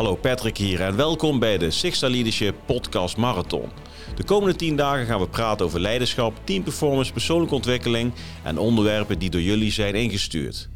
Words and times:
Hallo 0.00 0.14
Patrick 0.14 0.56
hier 0.56 0.80
en 0.80 0.96
welkom 0.96 1.38
bij 1.38 1.58
de 1.58 1.70
Sixta 1.70 2.08
Leadership 2.08 2.54
Podcast 2.66 3.16
Marathon. 3.16 3.70
De 4.16 4.24
komende 4.24 4.56
10 4.56 4.76
dagen 4.76 5.06
gaan 5.06 5.20
we 5.20 5.28
praten 5.28 5.66
over 5.66 5.80
leiderschap, 5.80 6.34
teamperformance, 6.44 7.12
persoonlijke 7.12 7.54
ontwikkeling 7.54 8.12
en 8.42 8.58
onderwerpen 8.58 9.18
die 9.18 9.30
door 9.30 9.40
jullie 9.40 9.72
zijn 9.72 9.94
ingestuurd. 9.94 10.68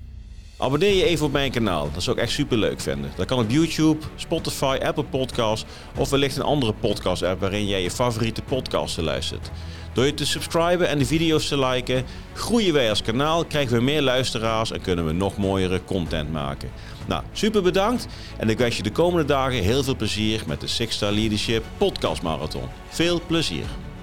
Abonneer 0.64 0.94
je 0.94 1.04
even 1.04 1.26
op 1.26 1.32
mijn 1.32 1.50
kanaal, 1.50 1.90
dat 1.92 2.02
zou 2.02 2.16
ik 2.16 2.22
echt 2.22 2.32
super 2.32 2.58
leuk 2.58 2.80
vinden. 2.80 3.10
Dat 3.16 3.26
kan 3.26 3.38
op 3.38 3.50
YouTube, 3.50 4.04
Spotify, 4.16 4.78
Apple 4.82 5.04
Podcasts 5.04 5.64
of 5.96 6.10
wellicht 6.10 6.36
een 6.36 6.42
andere 6.42 6.72
podcast 6.72 7.22
app 7.22 7.40
waarin 7.40 7.66
jij 7.66 7.82
je 7.82 7.90
favoriete 7.90 8.42
podcasten 8.42 9.04
luistert. 9.04 9.50
Door 9.92 10.05
je 10.05 10.14
te 10.14 10.27
subscriben 10.27 10.88
en 10.88 10.98
de 10.98 11.06
video's 11.06 11.48
te 11.48 11.58
liken, 11.58 12.05
groeien 12.34 12.72
wij 12.72 12.91
als 12.91 13.02
kanaal, 13.02 13.45
krijgen 13.45 13.77
we 13.77 13.82
meer 13.82 14.02
luisteraars 14.02 14.72
en 14.72 14.80
kunnen 14.80 15.06
we 15.06 15.12
nog 15.12 15.36
mooiere 15.36 15.84
content 15.84 16.32
maken. 16.32 16.70
Nou, 17.06 17.22
super 17.33 17.62
bedankt 17.62 18.06
en 18.36 18.48
ik 18.48 18.58
wens 18.58 18.77
je 18.77 18.83
de 18.83 18.92
komende 18.92 19.24
dagen 19.27 19.62
heel 19.62 19.83
veel 19.83 19.96
plezier 19.96 20.42
met 20.46 20.60
de 20.60 20.66
Six 20.66 20.94
Star 20.94 21.12
Leadership 21.12 21.64
Podcast 21.78 22.22
Marathon. 22.22 22.69
Veel 22.88 23.20
plezier! 23.27 23.94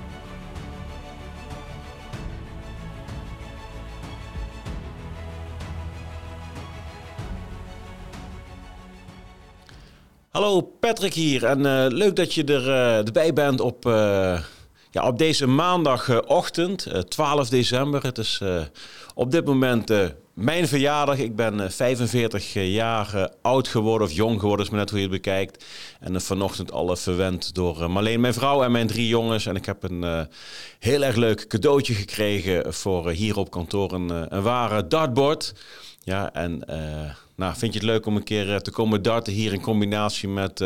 Hallo 10.42 10.62
Patrick 10.62 11.14
hier 11.14 11.46
en 11.46 11.60
uh, 11.60 11.86
leuk 11.88 12.16
dat 12.16 12.34
je 12.34 12.44
er, 12.44 12.68
uh, 12.68 12.98
erbij 12.98 13.34
bent 13.34 13.60
op, 13.60 13.86
uh, 13.86 14.40
ja, 14.92 15.08
op 15.08 15.18
deze 15.18 15.48
maandagochtend, 15.48 16.88
12 17.08 17.50
december. 17.50 18.04
Het 18.04 18.18
is 18.18 18.42
op 19.16 19.32
dit 19.32 19.46
moment 19.46 19.92
mijn 20.42 20.68
verjaardag. 20.68 21.18
Ik 21.18 21.36
ben 21.36 21.72
45 21.72 22.54
jaar 22.54 23.32
oud 23.42 23.68
geworden 23.68 24.08
of 24.08 24.14
jong 24.14 24.40
geworden, 24.40 24.66
is 24.66 24.72
maar 24.72 24.80
net 24.80 24.90
hoe 24.90 25.00
je 25.00 25.06
het 25.06 25.14
bekijkt. 25.14 25.66
En 26.00 26.22
vanochtend 26.22 26.72
al 26.72 26.96
verwend 26.96 27.56
door 27.56 27.92
Marleen, 27.92 28.20
mijn 28.20 28.34
vrouw 28.34 28.64
en 28.64 28.72
mijn 28.72 28.88
drie 28.88 29.08
jongens. 29.08 29.46
En 29.46 29.56
ik 29.56 29.66
heb 29.66 29.84
een 29.84 30.28
heel 30.80 31.04
erg 31.04 31.16
leuk 31.16 31.48
cadeautje 31.48 31.94
gekregen 31.94 32.74
voor 32.74 33.10
hier 33.10 33.38
op 33.38 33.52
kantoor. 33.52 33.94
Een, 33.94 34.36
een 34.36 34.42
ware 34.42 34.88
dartboard. 34.88 35.54
Ja, 36.04 36.34
en 36.34 36.64
nou, 37.42 37.56
vind 37.56 37.74
je 37.74 37.80
het 37.80 37.88
leuk 37.88 38.06
om 38.06 38.16
een 38.16 38.24
keer 38.24 38.54
eh, 38.54 38.60
te 38.60 38.72
komen 38.72 39.02
darten 39.02 39.34
hier 39.34 39.54
in 39.54 39.62
combinatie 39.62 40.30
met 40.30 40.64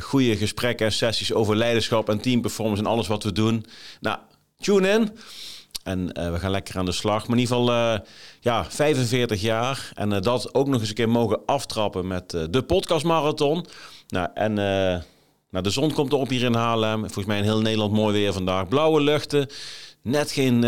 goede 0.00 0.36
gesprekken 0.36 0.86
en 0.86 0.92
sessies 0.92 1.32
over 1.32 1.56
leiderschap 1.56 2.08
en 2.08 2.20
teamperformance 2.20 2.82
en 2.82 2.88
alles 2.88 3.06
wat 3.06 3.22
we 3.22 3.32
doen? 3.32 3.66
Nou, 4.00 4.18
tune 4.58 4.88
in. 4.88 5.10
En 5.88 6.10
uh, 6.18 6.32
we 6.32 6.38
gaan 6.38 6.50
lekker 6.50 6.78
aan 6.78 6.84
de 6.84 6.92
slag. 6.92 7.28
Maar 7.28 7.36
in 7.36 7.42
ieder 7.42 7.56
geval, 7.56 7.74
uh, 7.74 7.98
ja, 8.40 8.64
45 8.68 9.40
jaar. 9.40 9.90
En 9.94 10.12
uh, 10.12 10.20
dat 10.20 10.54
ook 10.54 10.68
nog 10.68 10.80
eens 10.80 10.88
een 10.88 10.94
keer 10.94 11.08
mogen 11.08 11.40
aftrappen 11.46 12.06
met 12.06 12.30
de 12.30 12.62
podcastmarathon. 12.66 13.66
Nou, 14.08 14.28
en 14.34 14.54
nou, 15.50 15.64
de 15.64 15.70
zon 15.70 15.92
komt 15.92 16.12
op 16.12 16.28
hier 16.28 16.44
in 16.44 16.54
Haarlem. 16.54 17.00
Volgens 17.00 17.26
mij 17.26 17.38
in 17.38 17.44
heel 17.44 17.60
Nederland 17.60 17.92
mooi 17.92 18.12
weer 18.12 18.32
vandaag. 18.32 18.68
Blauwe 18.68 19.00
luchten. 19.00 19.46
Net 20.02 20.30
geen 20.30 20.64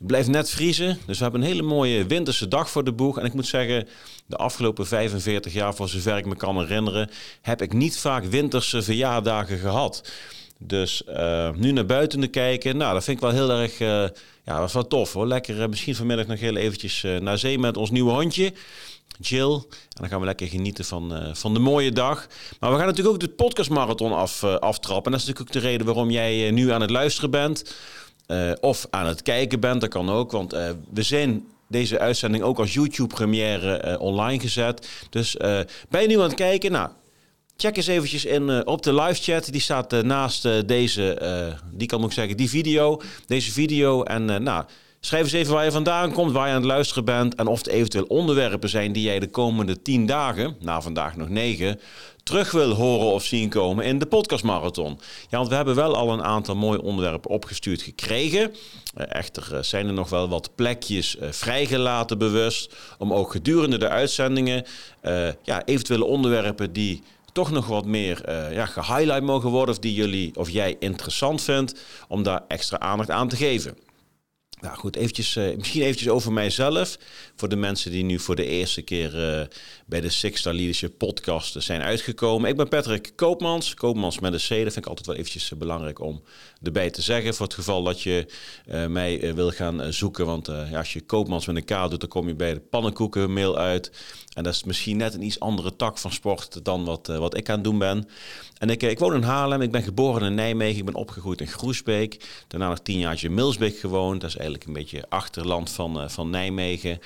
het 0.00 0.08
blijft 0.08 0.28
net 0.28 0.50
vriezen, 0.50 0.98
dus 1.06 1.16
we 1.16 1.22
hebben 1.22 1.40
een 1.40 1.46
hele 1.46 1.62
mooie 1.62 2.06
winterse 2.06 2.48
dag 2.48 2.70
voor 2.70 2.84
de 2.84 2.92
boeg. 2.92 3.18
En 3.18 3.24
ik 3.24 3.32
moet 3.32 3.46
zeggen, 3.46 3.88
de 4.26 4.36
afgelopen 4.36 4.86
45 4.86 5.52
jaar, 5.52 5.74
voor 5.74 5.88
zover 5.88 6.16
ik 6.16 6.26
me 6.26 6.36
kan 6.36 6.58
herinneren, 6.58 7.10
heb 7.42 7.62
ik 7.62 7.72
niet 7.72 7.98
vaak 7.98 8.24
winterse 8.24 8.82
verjaardagen 8.82 9.58
gehad. 9.58 10.12
Dus 10.62 11.02
uh, 11.08 11.50
nu 11.54 11.72
naar 11.72 11.86
buiten 11.86 12.20
te 12.20 12.26
kijken, 12.26 12.76
nou, 12.76 12.94
dat 12.94 13.04
vind 13.04 13.16
ik 13.16 13.22
wel 13.22 13.32
heel 13.32 13.50
erg, 13.50 13.80
uh, 13.80 13.88
ja, 14.44 14.60
dat 14.60 14.72
wel 14.72 14.86
tof 14.86 15.12
hoor. 15.12 15.26
Lekker, 15.26 15.60
uh, 15.60 15.66
misschien 15.66 15.94
vanmiddag 15.94 16.26
nog 16.26 16.40
heel 16.40 16.56
eventjes 16.56 17.06
naar 17.20 17.38
zee 17.38 17.58
met 17.58 17.76
ons 17.76 17.90
nieuwe 17.90 18.10
hondje. 18.10 18.52
Jill. 19.18 19.52
En 19.52 19.62
dan 19.90 20.08
gaan 20.08 20.20
we 20.20 20.26
lekker 20.26 20.46
genieten 20.46 20.84
van, 20.84 21.30
van 21.32 21.54
de 21.54 21.60
mooie 21.60 21.92
dag. 21.92 22.26
Maar 22.60 22.70
we 22.70 22.76
gaan 22.76 22.86
natuurlijk 22.86 23.14
ook 23.14 23.20
de 23.20 23.28
podcastmarathon 23.28 24.12
af, 24.12 24.44
aftrappen. 24.44 25.04
En 25.04 25.10
dat 25.10 25.20
is 25.20 25.26
natuurlijk 25.26 25.56
ook 25.56 25.62
de 25.62 25.68
reden 25.68 25.86
waarom 25.86 26.10
jij 26.10 26.50
nu 26.50 26.70
aan 26.72 26.80
het 26.80 26.90
luisteren 26.90 27.30
bent. 27.30 27.74
Of 28.60 28.86
aan 28.90 29.06
het 29.06 29.22
kijken 29.22 29.60
bent, 29.60 29.80
dat 29.80 29.90
kan 29.90 30.10
ook. 30.10 30.30
Want 30.30 30.52
we 30.92 31.02
zijn 31.02 31.44
deze 31.68 31.98
uitzending 31.98 32.44
ook 32.44 32.58
als 32.58 32.74
YouTube-première 32.74 33.98
online 33.98 34.40
gezet. 34.40 34.88
Dus 35.10 35.36
ben 35.88 36.00
je 36.00 36.06
nu 36.06 36.16
aan 36.16 36.22
het 36.22 36.34
kijken? 36.34 36.72
Nou, 36.72 36.88
check 37.60 37.76
eens 37.76 37.86
eventjes 37.86 38.24
in 38.24 38.66
op 38.66 38.82
de 38.82 38.94
live 38.94 39.22
chat. 39.22 39.52
Die 39.52 39.60
staat 39.60 40.02
naast 40.02 40.48
deze, 40.66 41.18
die 41.72 41.86
kan 41.86 42.04
ik 42.04 42.12
zeggen, 42.12 42.36
die 42.36 42.48
video. 42.48 43.00
Deze 43.26 43.52
video. 43.52 44.02
En 44.02 44.42
nou, 44.42 44.64
schrijf 45.00 45.22
eens 45.22 45.32
even 45.32 45.54
waar 45.54 45.64
je 45.64 45.72
vandaan 45.72 46.12
komt, 46.12 46.32
waar 46.32 46.46
je 46.46 46.54
aan 46.54 46.60
het 46.60 46.70
luisteren 46.70 47.04
bent. 47.04 47.34
En 47.34 47.46
of 47.46 47.66
er 47.66 47.72
eventueel 47.72 48.04
onderwerpen 48.04 48.68
zijn 48.68 48.92
die 48.92 49.02
jij 49.02 49.18
de 49.18 49.30
komende 49.30 49.82
tien 49.82 50.06
dagen, 50.06 50.56
na 50.60 50.80
vandaag 50.80 51.16
nog 51.16 51.28
negen, 51.28 51.80
terug 52.22 52.50
wil 52.50 52.72
horen 52.72 53.12
of 53.12 53.24
zien 53.24 53.48
komen 53.48 53.84
in 53.84 53.98
de 53.98 54.06
podcastmarathon. 54.06 54.98
Ja, 55.28 55.36
want 55.36 55.48
we 55.48 55.54
hebben 55.54 55.74
wel 55.74 55.96
al 55.96 56.12
een 56.12 56.22
aantal 56.22 56.56
mooie 56.56 56.82
onderwerpen 56.82 57.30
opgestuurd 57.30 57.82
gekregen. 57.82 58.54
Echter 58.94 59.64
zijn 59.64 59.86
er 59.86 59.92
nog 59.92 60.08
wel 60.08 60.28
wat 60.28 60.50
plekjes 60.54 61.16
vrijgelaten 61.20 62.18
bewust. 62.18 62.74
Om 62.98 63.12
ook 63.12 63.30
gedurende 63.30 63.78
de 63.78 63.88
uitzendingen 63.88 64.64
ja, 65.42 65.64
eventuele 65.64 66.04
onderwerpen 66.04 66.72
die 66.72 67.02
toch 67.32 67.50
nog 67.50 67.66
wat 67.66 67.86
meer 67.86 68.32
ja, 68.52 68.66
gehighlight 68.66 69.22
mogen 69.22 69.50
worden. 69.50 69.74
Of 69.74 69.80
die 69.80 69.94
jullie 69.94 70.36
of 70.36 70.50
jij 70.50 70.76
interessant 70.78 71.42
vindt. 71.42 71.80
Om 72.08 72.22
daar 72.22 72.42
extra 72.48 72.78
aandacht 72.78 73.10
aan 73.10 73.28
te 73.28 73.36
geven. 73.36 73.76
Nou 74.60 74.76
goed, 74.76 74.96
eventjes, 74.96 75.36
uh, 75.36 75.56
misschien 75.56 75.82
eventjes 75.82 76.08
over 76.08 76.32
mijzelf. 76.32 76.98
Voor 77.36 77.48
de 77.48 77.56
mensen 77.56 77.90
die 77.90 78.04
nu 78.04 78.18
voor 78.18 78.36
de 78.36 78.44
eerste 78.44 78.82
keer 78.82 79.38
uh, 79.40 79.46
bij 79.86 80.00
de 80.00 80.08
Six 80.08 80.40
Star 80.40 80.54
Leadership 80.54 80.98
podcast 80.98 81.62
zijn 81.62 81.82
uitgekomen. 81.82 82.50
Ik 82.50 82.56
ben 82.56 82.68
Patrick 82.68 83.12
Koopmans, 83.16 83.74
Koopmans 83.74 84.18
met 84.18 84.32
een 84.32 84.38
C. 84.38 84.48
Dat 84.48 84.72
vind 84.72 84.76
ik 84.76 84.86
altijd 84.86 85.06
wel 85.06 85.16
eventjes 85.16 85.50
uh, 85.50 85.58
belangrijk 85.58 86.00
om 86.00 86.22
erbij 86.62 86.90
te 86.90 87.02
zeggen. 87.02 87.34
Voor 87.34 87.46
het 87.46 87.54
geval 87.54 87.82
dat 87.82 88.02
je 88.02 88.26
mij 88.88 89.34
wil 89.34 89.50
gaan 89.50 89.92
zoeken. 89.92 90.26
Want 90.26 90.46
ja, 90.46 90.78
als 90.78 90.92
je 90.92 91.00
Koopmans 91.00 91.46
met 91.46 91.56
een 91.56 91.64
K 91.64 91.90
doet, 91.90 92.00
dan 92.00 92.08
kom 92.08 92.28
je 92.28 92.34
bij 92.34 92.54
de 92.54 92.60
pannenkoeken 92.60 93.32
mail 93.32 93.58
uit. 93.58 93.90
En 94.34 94.42
dat 94.42 94.54
is 94.54 94.64
misschien 94.64 94.96
net 94.96 95.14
een 95.14 95.22
iets 95.22 95.40
andere 95.40 95.76
tak 95.76 95.98
van 95.98 96.12
sport 96.12 96.64
dan 96.64 96.84
wat, 96.84 97.06
wat 97.06 97.36
ik 97.36 97.48
aan 97.48 97.54
het 97.54 97.64
doen 97.64 97.78
ben. 97.78 98.08
En 98.58 98.70
ik, 98.70 98.82
ik 98.82 98.98
woon 98.98 99.14
in 99.14 99.22
Haarlem, 99.22 99.62
ik 99.62 99.70
ben 99.70 99.82
geboren 99.82 100.22
in 100.22 100.34
Nijmegen, 100.34 100.78
ik 100.78 100.84
ben 100.84 100.94
opgegroeid 100.94 101.40
in 101.40 101.46
Groesbeek. 101.46 102.24
Daarna 102.48 102.68
nog 102.68 102.80
tien 102.80 102.98
jaar 102.98 103.24
in 103.24 103.34
Milsbeek 103.34 103.78
gewoond. 103.78 104.20
Dat 104.20 104.30
is 104.30 104.36
eigenlijk 104.36 104.48
een 104.58 104.72
beetje 104.72 105.04
achterland 105.08 105.70
van, 105.70 106.02
uh, 106.02 106.08
van 106.08 106.30
Nijmegen. 106.30 107.00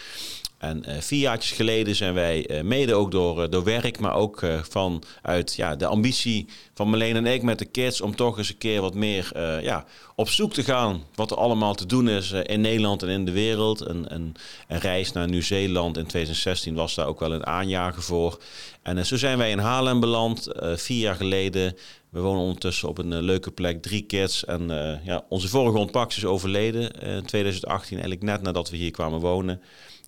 En 0.58 0.84
uh, 0.88 0.94
vier 1.00 1.20
jaar 1.20 1.42
geleden 1.42 1.94
zijn 1.94 2.14
wij 2.14 2.50
uh, 2.50 2.60
mede 2.62 2.94
ook 2.94 3.10
door, 3.10 3.50
door 3.50 3.64
werk, 3.64 3.98
maar 3.98 4.14
ook 4.14 4.42
vanuit 4.70 5.54
ja, 5.56 5.76
de 5.76 5.86
ambitie 5.86 6.46
van 6.74 6.88
Marleen 6.88 7.16
en 7.16 7.26
ik 7.26 7.42
met 7.42 7.58
de 7.58 7.64
kids 7.64 8.00
om 8.00 8.16
toch 8.16 8.38
eens 8.38 8.48
een 8.48 8.58
keer 8.58 8.80
wat 8.80 8.94
meer 8.94 9.30
ja, 9.62 9.84
op 10.14 10.28
zoek 10.28 10.52
te 10.52 10.62
gaan 10.62 11.04
wat 11.14 11.30
er 11.30 11.36
allemaal 11.36 11.74
te 11.74 11.86
doen 11.86 12.08
is 12.08 12.30
in 12.30 12.60
Nederland 12.60 13.02
en 13.02 13.08
in 13.08 13.24
de 13.24 13.32
wereld. 13.32 13.80
Een, 13.80 14.14
een 14.14 14.36
reis 14.68 15.12
naar 15.12 15.28
Nieuw-Zeeland 15.28 15.96
in 15.96 16.06
2016 16.06 16.74
was 16.74 16.94
daar 16.94 17.06
ook 17.06 17.20
wel 17.20 17.32
een 17.32 17.46
aanjager 17.46 18.02
voor. 18.02 18.38
En 18.82 19.06
zo 19.06 19.16
zijn 19.16 19.38
wij 19.38 19.50
in 19.50 19.58
Haarlem 19.58 20.00
beland, 20.00 20.48
vier 20.74 21.00
jaar 21.00 21.16
geleden. 21.16 21.76
We 22.14 22.20
wonen 22.20 22.42
ondertussen 22.42 22.88
op 22.88 22.98
een 22.98 23.22
leuke 23.22 23.50
plek, 23.50 23.82
drie 23.82 24.02
kids. 24.02 24.44
En 24.44 24.68
ja, 25.04 25.24
onze 25.28 25.48
vorige 25.48 25.78
ontpakt 25.78 26.16
is 26.16 26.24
overleden 26.24 26.90
in 26.90 27.24
2018, 27.24 27.90
eigenlijk 27.90 28.22
net 28.22 28.42
nadat 28.42 28.70
we 28.70 28.76
hier 28.76 28.90
kwamen 28.90 29.20
wonen. 29.20 29.60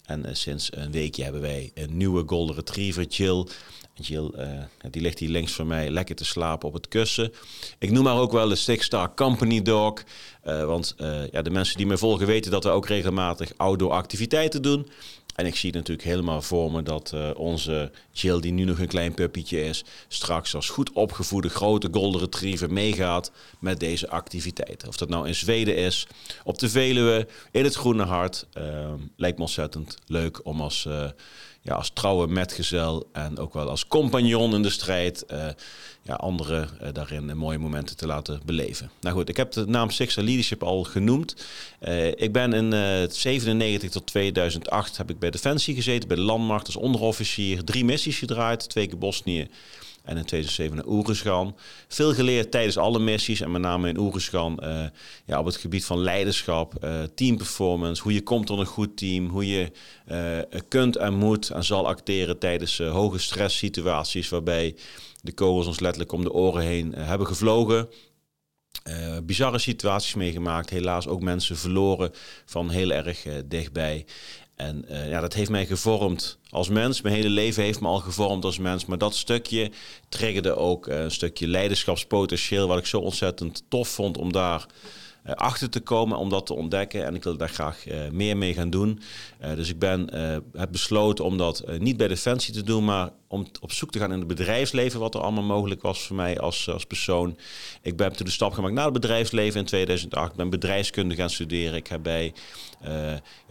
En 0.04 0.36
sinds 0.36 0.68
een 0.76 0.90
weekje 0.90 1.22
hebben 1.22 1.40
wij 1.40 1.70
een 1.74 1.96
nieuwe 1.96 2.22
Golden 2.26 2.56
Retriever, 2.56 3.04
Jill. 3.04 3.46
Jill, 3.94 4.30
die 4.90 5.02
ligt 5.02 5.18
hier 5.18 5.28
links 5.28 5.52
van 5.52 5.66
mij 5.66 5.90
lekker 5.90 6.14
te 6.14 6.24
slapen 6.24 6.68
op 6.68 6.74
het 6.74 6.88
kussen. 6.88 7.32
Ik 7.78 7.90
noem 7.90 8.06
haar 8.06 8.18
ook 8.18 8.32
wel 8.32 8.48
de 8.48 8.54
Six 8.54 8.84
Star 8.84 9.14
Company 9.14 9.62
Dog. 9.62 10.02
Want 10.42 10.94
ja, 11.30 11.42
de 11.42 11.50
mensen 11.50 11.76
die 11.76 11.86
me 11.86 11.98
volgen 11.98 12.26
weten 12.26 12.50
dat 12.50 12.64
we 12.64 12.70
ook 12.70 12.86
regelmatig 12.86 13.52
outdoor 13.56 13.90
activiteiten 13.90 14.62
doen. 14.62 14.86
En 15.36 15.46
ik 15.46 15.56
zie 15.56 15.72
natuurlijk 15.72 16.08
helemaal 16.08 16.42
voor 16.42 16.72
me 16.72 16.82
dat 16.82 17.12
uh, 17.14 17.30
onze 17.34 17.90
Jill, 18.12 18.40
die 18.40 18.52
nu 18.52 18.64
nog 18.64 18.78
een 18.78 18.86
klein 18.86 19.14
puppytje 19.14 19.64
is, 19.64 19.84
straks 20.08 20.54
als 20.54 20.68
goed 20.68 20.92
opgevoede 20.92 21.48
grote 21.48 21.88
golden 21.90 22.20
retriever 22.20 22.72
meegaat 22.72 23.32
met 23.58 23.80
deze 23.80 24.08
activiteiten. 24.08 24.88
Of 24.88 24.96
dat 24.96 25.08
nou 25.08 25.26
in 25.26 25.34
Zweden 25.34 25.76
is, 25.76 26.06
op 26.44 26.58
de 26.58 26.68
Veluwe, 26.68 27.28
in 27.50 27.64
het 27.64 27.74
Groene 27.74 28.04
Hart. 28.04 28.46
Uh, 28.58 28.92
lijkt 29.16 29.36
me 29.36 29.42
ontzettend 29.42 29.98
leuk 30.06 30.46
om 30.46 30.60
als, 30.60 30.84
uh, 30.84 31.10
ja, 31.66 31.74
als 31.74 31.90
trouwe 31.90 32.26
metgezel 32.26 33.08
en 33.12 33.38
ook 33.38 33.54
wel 33.54 33.68
als 33.68 33.86
compagnon 33.86 34.54
in 34.54 34.62
de 34.62 34.70
strijd 34.70 35.24
ja, 36.06 36.14
anderen 36.14 36.68
uh, 36.82 36.88
daarin 36.92 37.36
mooie 37.36 37.58
momenten 37.58 37.96
te 37.96 38.06
laten 38.06 38.40
beleven. 38.44 38.90
Nou 39.00 39.16
goed, 39.16 39.28
ik 39.28 39.36
heb 39.36 39.52
de 39.52 39.66
naam 39.66 39.90
Sixer 39.90 40.22
Leadership 40.22 40.62
al 40.62 40.84
genoemd. 40.84 41.36
Uh, 41.80 42.06
ik 42.06 42.32
ben 42.32 42.52
in 42.52 42.72
uh, 42.72 43.02
eh, 43.02 43.10
97 43.10 43.90
tot 43.90 44.06
2008 44.06 44.96
heb 44.96 45.10
ik 45.10 45.18
bij 45.18 45.30
Defensie 45.30 45.74
gezeten, 45.74 46.08
bij 46.08 46.16
de 46.16 46.22
Landmacht 46.22 46.66
als 46.66 46.76
onderofficier. 46.76 47.64
Drie 47.64 47.84
missies 47.84 48.18
gedraaid, 48.18 48.68
twee 48.68 48.86
keer 48.86 48.98
Bosnië 48.98 49.48
En 50.06 50.16
in 50.16 50.24
2007 50.24 50.76
naar 50.76 50.86
Oeruzgan. 50.86 51.56
Veel 51.88 52.14
geleerd 52.14 52.50
tijdens 52.50 52.76
alle 52.76 52.98
missies 52.98 53.40
en 53.40 53.50
met 53.50 53.60
name 53.60 53.88
in 53.88 53.98
Oeruzgan 53.98 54.60
uh, 54.62 54.84
ja, 55.26 55.38
op 55.38 55.44
het 55.44 55.56
gebied 55.56 55.84
van 55.84 55.98
leiderschap, 55.98 56.84
uh, 56.84 57.02
teamperformance, 57.14 58.02
hoe 58.02 58.12
je 58.12 58.22
komt 58.22 58.46
tot 58.46 58.58
een 58.58 58.66
goed 58.66 58.96
team, 58.96 59.28
hoe 59.28 59.46
je 59.46 59.70
uh, 60.10 60.60
kunt 60.68 60.96
en 60.96 61.14
moet 61.14 61.50
en 61.50 61.64
zal 61.64 61.86
acteren 61.86 62.38
tijdens 62.38 62.78
hoge 62.78 63.18
stresssituaties 63.18 64.28
waarbij 64.28 64.74
de 65.22 65.32
kogels 65.32 65.66
ons 65.66 65.80
letterlijk 65.80 66.12
om 66.12 66.24
de 66.24 66.32
oren 66.32 66.62
heen 66.62 66.94
hebben 66.94 67.26
gevlogen. 67.26 67.88
Uh, 68.88 69.16
bizarre 69.22 69.58
situaties 69.58 70.14
meegemaakt. 70.14 70.70
Helaas 70.70 71.06
ook 71.06 71.22
mensen 71.22 71.56
verloren 71.56 72.10
van 72.44 72.70
heel 72.70 72.92
erg 72.92 73.26
uh, 73.26 73.34
dichtbij. 73.44 74.04
En 74.56 74.84
uh, 74.90 75.08
ja, 75.08 75.20
dat 75.20 75.34
heeft 75.34 75.50
mij 75.50 75.66
gevormd 75.66 76.38
als 76.50 76.68
mens. 76.68 77.00
Mijn 77.00 77.14
hele 77.14 77.28
leven 77.28 77.62
heeft 77.62 77.80
me 77.80 77.88
al 77.88 77.98
gevormd 77.98 78.44
als 78.44 78.58
mens. 78.58 78.86
Maar 78.86 78.98
dat 78.98 79.14
stukje 79.14 79.70
triggerde 80.08 80.56
ook 80.56 80.86
een 80.86 81.10
stukje 81.10 81.46
leiderschapspotentieel... 81.46 82.68
wat 82.68 82.78
ik 82.78 82.86
zo 82.86 82.98
ontzettend 82.98 83.62
tof 83.68 83.88
vond 83.88 84.18
om 84.18 84.32
daar 84.32 84.66
achter 85.34 85.70
te 85.70 85.80
komen, 85.80 86.18
om 86.18 86.28
dat 86.28 86.46
te 86.46 86.54
ontdekken. 86.54 87.04
En 87.04 87.14
ik 87.14 87.24
wil 87.24 87.36
daar 87.36 87.48
graag 87.48 87.88
uh, 87.88 88.08
meer 88.10 88.36
mee 88.36 88.54
gaan 88.54 88.70
doen. 88.70 89.00
Uh, 89.44 89.54
dus 89.54 89.68
ik 89.68 89.78
ben, 89.78 90.14
heb 90.52 90.72
besloten 90.72 91.24
om 91.24 91.38
dat 91.38 91.64
niet 91.78 91.96
bij 91.96 92.08
Defensie 92.08 92.54
te 92.54 92.62
doen, 92.62 92.84
maar 92.84 93.10
om 93.28 93.46
op 93.60 93.72
zoek 93.72 93.90
te 93.90 93.98
gaan 93.98 94.12
in 94.12 94.18
het 94.18 94.28
bedrijfsleven, 94.28 95.00
wat 95.00 95.14
er 95.14 95.20
allemaal 95.20 95.44
mogelijk 95.44 95.82
was 95.82 96.06
voor 96.06 96.16
mij 96.16 96.38
als, 96.38 96.68
als 96.68 96.84
persoon. 96.84 97.38
Ik 97.82 97.96
ben 97.96 98.16
toen 98.16 98.26
de 98.26 98.32
stap 98.32 98.52
gemaakt 98.52 98.74
naar 98.74 98.84
het 98.84 98.92
bedrijfsleven 98.92 99.60
in 99.60 99.66
2008. 99.66 100.30
Ik 100.30 100.36
ben 100.36 100.50
bedrijfskunde 100.50 101.14
gaan 101.14 101.30
studeren. 101.30 101.74
Ik 101.74 101.86
heb 101.86 102.02
bij 102.02 102.34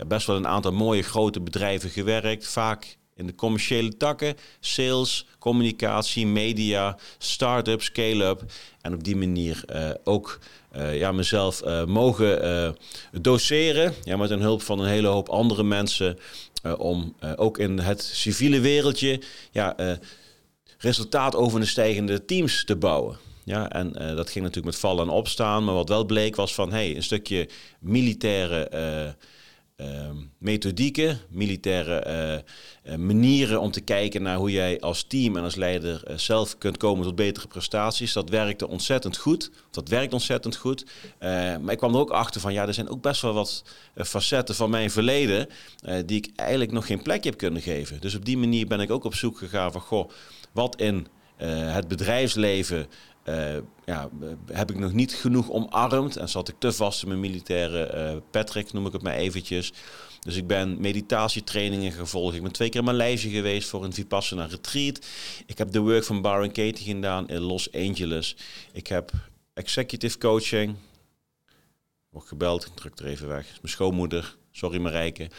best 0.07 0.27
wel 0.27 0.36
een 0.36 0.48
aantal 0.48 0.72
mooie 0.72 1.04
grote 1.04 1.42
bedrijven 1.42 1.89
gewerkt. 1.89 2.48
Vaak 2.48 2.98
in 3.15 3.25
de 3.25 3.35
commerciële 3.35 3.97
takken, 3.97 4.35
sales, 4.59 5.25
communicatie, 5.39 6.27
media, 6.27 6.97
start-up, 7.17 7.81
scale-up. 7.81 8.44
En 8.81 8.94
op 8.94 9.03
die 9.03 9.15
manier 9.15 9.63
uh, 9.73 9.89
ook 10.03 10.39
uh, 10.75 10.97
ja, 10.97 11.12
mezelf 11.12 11.65
uh, 11.65 11.85
mogen 11.85 12.75
doseren. 13.21 13.94
Ja, 14.03 14.17
met 14.17 14.29
een 14.29 14.41
hulp 14.41 14.62
van 14.62 14.79
een 14.79 14.89
hele 14.89 15.07
hoop 15.07 15.29
andere 15.29 15.63
mensen. 15.63 16.17
om 16.77 17.15
ook 17.35 17.57
in 17.57 17.79
het 17.79 18.03
civiele 18.03 18.59
wereldje 18.59 19.21
ja, 19.51 19.97
resultaat 20.77 21.35
over 21.35 21.59
de 21.59 21.65
stijgende 21.65 22.25
teams 22.25 22.65
te 22.65 22.75
bouwen. 22.75 23.17
Ja, 23.44 23.69
en 23.69 23.91
dat 23.91 24.29
ging 24.29 24.45
natuurlijk 24.45 24.65
met 24.65 24.79
vallen 24.79 25.07
en 25.07 25.13
opstaan. 25.13 25.63
Maar 25.63 25.75
wat 25.75 25.89
wel 25.89 26.06
bleek 26.06 26.35
was 26.35 26.53
van 26.53 26.71
hey, 26.71 26.95
een 26.95 27.03
stukje 27.03 27.50
militaire 27.79 29.15
methodieken, 30.38 31.19
militaire 31.30 32.04
uh, 32.86 32.94
uh, 32.94 33.00
manieren 33.00 33.62
om 33.62 33.72
te 33.72 33.81
kijken 33.81 34.22
naar 34.22 34.38
hoe 34.38 34.51
jij 34.51 34.80
als 34.80 35.04
team 35.04 35.38
en 35.38 35.44
als 35.44 35.56
leider 35.56 36.04
uh, 36.07 36.18
zelf 36.18 36.57
kunt 36.57 36.77
komen 36.77 37.06
tot 37.06 37.16
betere 37.16 37.48
prestaties. 37.48 38.13
Dat 38.13 38.30
werkte 38.30 38.68
ontzettend 38.68 39.18
goed. 39.18 39.51
Dat 39.72 39.89
werkt 39.89 40.13
ontzettend 40.13 40.56
goed. 40.56 40.86
maar 41.19 41.72
ik 41.72 41.77
kwam 41.77 41.94
er 41.94 42.00
ook 42.00 42.10
achter 42.10 42.42
van, 42.42 42.54
ja, 42.54 42.68
er 42.68 42.74
zijn 42.74 42.89
ook 42.89 43.01
best 43.01 43.22
wel 43.22 43.33
wat 43.33 43.63
facetten 43.95 44.56
van 44.56 44.69
mijn 44.69 44.92
verleden 44.92 45.50
die 46.06 46.18
ik 46.18 46.30
eigenlijk 46.36 46.72
nog 46.72 46.86
geen 46.86 47.01
plekje 47.01 47.30
heb 47.30 47.39
kunnen 47.39 47.62
geven. 47.62 48.01
Dus 48.01 48.16
op 48.16 48.25
die 48.25 48.38
manier 48.38 48.68
ben 48.68 48.80
ik 48.80 48.92
ook 48.92 49.04
op 49.04 49.16
zoek 49.16 49.38
gegaan 49.38 49.72
van, 49.72 49.81
goh, 49.81 50.10
wat 50.51 50.80
in 50.81 51.07
het 51.48 51.88
bedrijfsleven 51.88 52.88
uh, 53.25 53.57
ja, 53.86 54.10
heb 54.51 54.72
ik 54.72 54.77
nog 54.77 54.94
niet 54.94 55.13
genoeg 55.13 55.51
omarmd 55.51 56.18
en 56.18 56.30
zat 56.30 56.48
ik 56.48 56.56
te 56.57 56.72
vast 56.72 57.01
in 57.01 57.07
mijn 57.07 57.19
militaire 57.19 58.12
uh, 58.13 58.22
Patrick, 58.31 58.74
noem 58.74 58.86
ik 58.86 58.94
het 58.94 59.01
maar 59.01 59.16
eventjes. 59.16 59.74
Dus 60.19 60.36
ik 60.36 60.48
ben 60.48 60.81
meditatietrainingen 60.81 61.92
gevolgd. 61.92 62.36
Ik 62.36 62.42
ben 62.42 62.51
twee 62.51 62.69
keer 62.69 62.80
in 62.80 62.86
Maleisië 62.86 63.30
geweest 63.30 63.69
voor 63.69 63.83
een 63.83 63.94
Vipassana 63.94 64.45
retreat. 64.45 65.06
Ik 65.45 65.57
heb 65.57 65.72
de 65.72 65.80
work 65.80 66.04
van 66.04 66.22
Baron 66.22 66.51
Katie 66.51 66.94
gedaan 66.94 67.27
in 67.27 67.39
Los 67.39 67.72
Angeles. 67.72 68.36
Ik 68.72 68.88
heb 68.88 69.12
executive 69.54 70.18
coaching. 70.18 70.75
Word 72.10 72.27
gebeld, 72.27 72.66
ik 72.66 72.75
druk 72.75 73.00
er 73.00 73.06
even 73.06 73.27
weg. 73.27 73.45
Mijn 73.45 73.74
schoonmoeder. 73.74 74.36
Sorry 74.51 74.80
Marijke. 74.80 75.30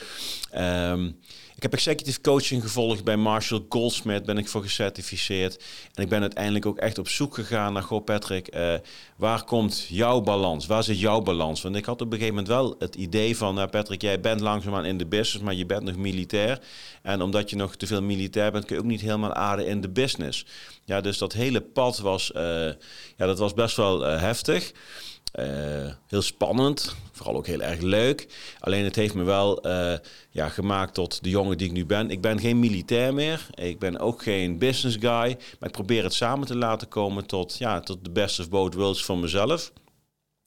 Um, 0.55 1.19
ik 1.56 1.62
heb 1.62 1.73
executive 1.73 2.20
coaching 2.20 2.62
gevolgd 2.62 3.05
bij 3.05 3.17
Marshall 3.17 3.64
Goldsmith, 3.69 4.25
ben 4.25 4.38
ik 4.38 4.49
voor 4.49 4.62
gecertificeerd. 4.62 5.64
En 5.94 6.03
ik 6.03 6.08
ben 6.08 6.20
uiteindelijk 6.20 6.67
ook 6.67 6.79
echt 6.79 6.99
op 6.99 7.08
zoek 7.08 7.35
gegaan 7.35 7.73
naar, 7.73 7.82
goh 7.82 8.05
Patrick, 8.05 8.55
uh, 8.56 8.75
waar 9.17 9.44
komt 9.44 9.87
jouw 9.88 10.20
balans? 10.20 10.67
Waar 10.67 10.82
zit 10.82 11.00
jouw 11.00 11.20
balans? 11.20 11.62
Want 11.62 11.76
ik 11.76 11.85
had 11.85 12.00
op 12.00 12.06
een 12.06 12.19
gegeven 12.19 12.35
moment 12.35 12.53
wel 12.53 12.75
het 12.79 12.94
idee 12.94 13.37
van, 13.37 13.55
nou 13.55 13.69
Patrick, 13.69 14.03
jij 14.03 14.20
bent 14.20 14.41
langzaamaan 14.41 14.85
in 14.85 14.99
de 14.99 15.06
business, 15.06 15.44
maar 15.44 15.55
je 15.55 15.67
bent 15.67 15.82
nog 15.82 15.97
militair. 15.97 16.61
En 17.03 17.23
omdat 17.23 17.50
je 17.50 17.56
nog 17.56 17.76
te 17.76 17.87
veel 17.87 18.02
militair 18.02 18.52
bent, 18.52 18.64
kun 18.64 18.76
je 18.76 18.82
ook 18.82 18.88
niet 18.88 19.00
helemaal 19.00 19.35
aarden 19.35 19.67
in 19.67 19.81
de 19.81 19.88
business. 19.88 20.47
Ja, 20.85 21.00
dus 21.00 21.19
dat 21.19 21.32
hele 21.32 21.61
pad 21.61 21.99
was, 21.99 22.32
uh, 22.37 22.43
ja, 23.17 23.26
dat 23.26 23.38
was 23.38 23.55
best 23.55 23.76
wel 23.76 24.06
uh, 24.06 24.20
heftig. 24.20 24.73
Uh, 25.38 25.93
heel 26.06 26.23
spannend, 26.23 26.97
vooral 27.12 27.37
ook 27.37 27.47
heel 27.47 27.61
erg 27.61 27.81
leuk. 27.81 28.27
Alleen 28.61 28.85
het 28.85 28.97
heeft 28.97 29.15
me 29.15 29.23
wel 29.23 29.67
uh, 29.67 29.94
ja, 30.31 30.49
gemaakt 30.49 30.94
tot 30.94 31.23
de 31.23 31.31
jongen 31.31 31.59
die 31.59 31.67
ik 31.67 31.73
nu 31.73 31.87
ben. 31.87 32.11
Ik 32.11 32.21
ben 32.21 32.41
geen 32.41 32.59
militair 32.59 33.15
meer, 33.15 33.47
ik 33.55 33.79
ben 33.79 33.99
ook 33.99 34.23
geen 34.23 34.59
business 34.59 34.97
guy, 34.97 35.37
maar 35.59 35.69
ik 35.69 35.73
probeer 35.73 36.03
het 36.03 36.15
samen 36.15 36.47
te 36.47 36.56
laten 36.56 36.88
komen 36.88 37.27
tot, 37.27 37.59
ja, 37.59 37.81
tot 37.81 38.05
de 38.05 38.11
best 38.11 38.41
of 38.41 38.49
both 38.49 38.75
worlds 38.75 39.05
van 39.05 39.21
mezelf. 39.21 39.73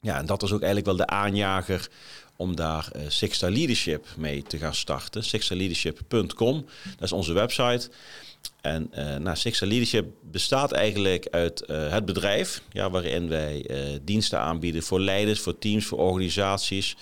Ja, 0.02 0.18
en 0.18 0.26
dat 0.26 0.42
was 0.42 0.52
ook 0.52 0.62
eigenlijk 0.62 0.98
wel 0.98 1.06
de 1.06 1.14
aanjager 1.14 1.90
om 2.36 2.56
daar 2.56 2.90
uh, 2.96 3.02
Sixta 3.08 3.50
Leadership 3.50 4.08
mee 4.18 4.44
te 4.44 4.58
gaan 4.58 4.76
starten. 4.76 5.24
Sixtaleadership.com, 5.24 6.66
dat 6.84 7.02
is 7.02 7.12
onze 7.12 7.34
website. 7.34 7.90
En 8.62 8.92
uh, 8.98 9.16
nou, 9.16 9.38
Sixta 9.38 9.66
Leadership 9.66 10.06
bestaat 10.22 10.72
eigenlijk 10.72 11.28
uit 11.32 11.64
uh, 11.68 11.92
het 11.92 12.06
bedrijf, 12.06 12.62
ja, 12.72 12.90
waarin 12.90 13.30
wij 13.30 13.66
uh, 13.70 14.00
diensten 14.02 14.40
aanbieden 14.40 14.84
voor 14.84 15.00
leiders, 15.00 15.40
voor 15.40 15.58
teams, 15.58 15.86
voor 15.86 15.98
organisaties, 15.98 16.96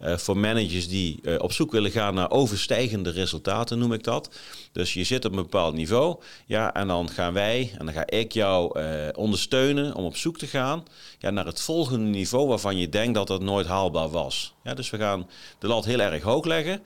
voor 0.00 0.36
managers 0.36 0.88
die 0.88 1.40
op 1.40 1.52
zoek 1.52 1.72
willen 1.72 1.90
gaan 1.90 2.14
naar 2.14 2.30
overstijgende 2.30 3.10
resultaten, 3.10 3.78
noem 3.78 3.92
ik 3.92 4.02
dat. 4.02 4.34
Dus 4.72 4.94
je 4.94 5.04
zit 5.04 5.24
op 5.24 5.30
een 5.30 5.42
bepaald 5.42 5.74
niveau, 5.74 6.20
ja, 6.46 6.74
en 6.74 6.86
dan 6.86 7.10
gaan 7.10 7.32
wij 7.32 7.72
en 7.78 7.84
dan 7.84 7.94
ga 7.94 8.06
ik 8.06 8.32
jou 8.32 8.80
ondersteunen 9.12 9.94
om 9.94 10.04
op 10.04 10.16
zoek 10.16 10.38
te 10.38 10.46
gaan 10.46 10.84
ja, 11.18 11.30
naar 11.30 11.46
het 11.46 11.60
volgende 11.60 12.10
niveau 12.10 12.48
waarvan 12.48 12.76
je 12.76 12.88
denkt 12.88 13.14
dat 13.14 13.26
dat 13.26 13.42
nooit 13.42 13.66
haalbaar 13.66 14.10
was. 14.10 14.54
Ja, 14.64 14.74
dus 14.74 14.90
we 14.90 14.98
gaan 14.98 15.28
de 15.58 15.66
lat 15.66 15.84
heel 15.84 16.00
erg 16.00 16.22
hoog 16.22 16.44
leggen. 16.44 16.82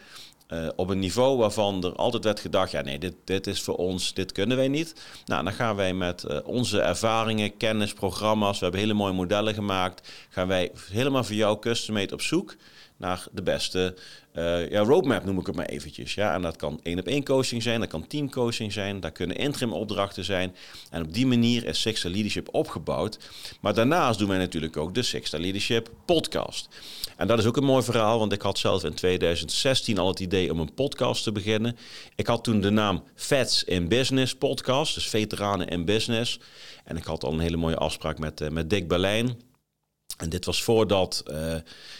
Uh, 0.53 0.69
op 0.77 0.89
een 0.89 0.99
niveau 0.99 1.37
waarvan 1.37 1.85
er 1.85 1.93
altijd 1.93 2.25
werd 2.25 2.41
gedacht: 2.41 2.71
ja, 2.71 2.81
nee, 2.81 2.99
dit, 2.99 3.15
dit 3.25 3.47
is 3.47 3.62
voor 3.62 3.77
ons, 3.77 4.15
dit 4.15 4.33
kunnen 4.33 4.56
wij 4.56 4.69
niet. 4.69 4.95
Nou, 5.25 5.45
dan 5.45 5.53
gaan 5.53 5.77
wij 5.77 5.95
met 5.95 6.25
uh, 6.29 6.39
onze 6.45 6.81
ervaringen, 6.81 7.56
kennis, 7.56 7.93
programma's, 7.93 8.59
we 8.59 8.62
hebben 8.62 8.81
hele 8.81 8.95
mooie 8.95 9.12
modellen 9.12 9.55
gemaakt, 9.55 10.09
gaan 10.29 10.49
wij 10.49 10.73
helemaal 10.91 11.25
voor 11.25 11.35
jou 11.35 11.59
custom-made 11.59 12.14
op 12.14 12.21
zoek 12.21 12.57
naar 12.99 13.26
de 13.33 13.43
beste 13.43 13.95
uh, 14.35 14.71
ja, 14.71 14.81
roadmap, 14.81 15.25
noem 15.25 15.38
ik 15.38 15.47
het 15.47 15.57
maar 15.57 15.67
eventjes. 15.67 16.14
Ja, 16.14 16.35
en 16.35 16.43
dat 16.43 16.57
kan 16.57 16.81
één 16.83 16.99
op 16.99 17.07
één 17.07 17.25
coaching 17.25 17.62
zijn, 17.62 17.81
dat 17.81 17.88
kan 17.88 18.07
team 18.07 18.31
coaching 18.31 18.73
zijn, 18.73 19.00
dat 19.00 19.12
kunnen 19.12 19.37
interim 19.37 19.73
opdrachten 19.73 20.25
zijn. 20.25 20.55
En 20.90 21.02
op 21.02 21.12
die 21.12 21.26
manier 21.26 21.64
is 21.64 21.81
Sixta 21.81 22.11
Leadership 22.11 22.49
opgebouwd. 22.55 23.19
Maar 23.61 23.75
daarnaast 23.75 24.19
doen 24.19 24.28
wij 24.28 24.38
natuurlijk 24.38 24.76
ook 24.76 24.95
de 24.95 25.02
Sixta 25.02 25.38
Leadership 25.38 25.90
podcast. 26.05 26.69
En 27.17 27.26
dat 27.26 27.38
is 27.38 27.47
ook 27.47 27.57
een 27.57 27.64
mooi 27.64 27.83
verhaal, 27.83 28.19
want 28.19 28.33
ik 28.33 28.43
had 28.43 28.59
zelf 28.59 28.85
in 28.85 28.95
2016 28.95 29.99
al 29.99 30.09
het 30.09 30.21
idee 30.21 30.52
om 30.52 30.61
een 30.61 30.75
podcast 30.75 31.23
te 31.23 31.33
beginnen. 31.33 31.76
Ik 32.14 32.26
had 32.26 32.45
toen 32.45 32.61
de 32.61 32.71
naam 32.71 33.02
Vets 33.14 33.64
in 33.64 33.88
Business 33.88 34.35
podcast, 34.35 34.95
dus 34.95 35.09
veteranen 35.09 35.69
in 35.69 35.85
business. 35.85 36.40
En 36.85 36.97
ik 36.97 37.05
had 37.05 37.25
al 37.25 37.33
een 37.33 37.38
hele 37.38 37.57
mooie 37.57 37.76
afspraak 37.76 38.19
met, 38.19 38.40
uh, 38.40 38.49
met 38.49 38.71
Dick 38.71 38.88
Berlijn. 38.88 39.48
En 40.17 40.29
dit 40.29 40.45
was 40.45 40.62
voordat 40.62 41.23
uh, 41.31 41.55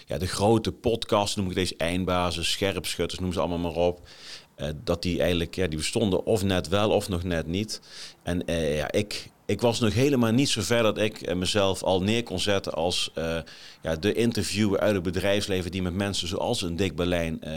ja, 0.07 0.19
de 0.19 0.27
grote 0.27 0.73
podcast, 0.73 1.37
noem 1.37 1.49
ik 1.49 1.55
deze 1.55 1.77
eindbazen, 1.77 2.45
scherpschutters, 2.45 3.21
noem 3.21 3.33
ze 3.33 3.41
allemaal 3.41 3.59
maar 3.59 3.83
op. 3.83 4.09
Uh, 4.57 4.69
dat 4.85 5.03
die 5.03 5.19
eigenlijk, 5.19 5.55
ja, 5.55 5.67
die 5.67 5.79
bestonden 5.79 6.25
of 6.25 6.43
net 6.43 6.69
wel 6.69 6.91
of 6.91 7.09
nog 7.09 7.23
net 7.23 7.47
niet. 7.47 7.81
En 8.23 8.43
uh, 8.51 8.77
ja, 8.77 8.93
ik, 8.93 9.31
ik 9.49 9.61
was 9.61 9.81
nog 9.81 9.95
helemaal 9.95 10.33
niet 10.33 10.49
zo 10.49 10.63
ver 10.63 10.83
dat 10.83 10.99
ik 10.99 11.35
mezelf 11.35 11.83
al 11.83 12.03
neer 12.03 12.23
kon 12.23 12.41
zetten 12.41 12.73
als 12.73 13.11
uh, 13.19 13.39
ja, 13.83 13.97
de 13.97 14.13
interviewer 14.13 14.81
uit 14.81 14.95
het 14.95 15.03
bedrijfsleven 15.03 15.71
die 15.71 15.83
met 15.83 15.95
mensen 15.95 16.29
zoals 16.29 16.63
een 16.63 16.77
Dick 16.77 16.97
Berlijn 16.97 17.41
uh, 17.45 17.53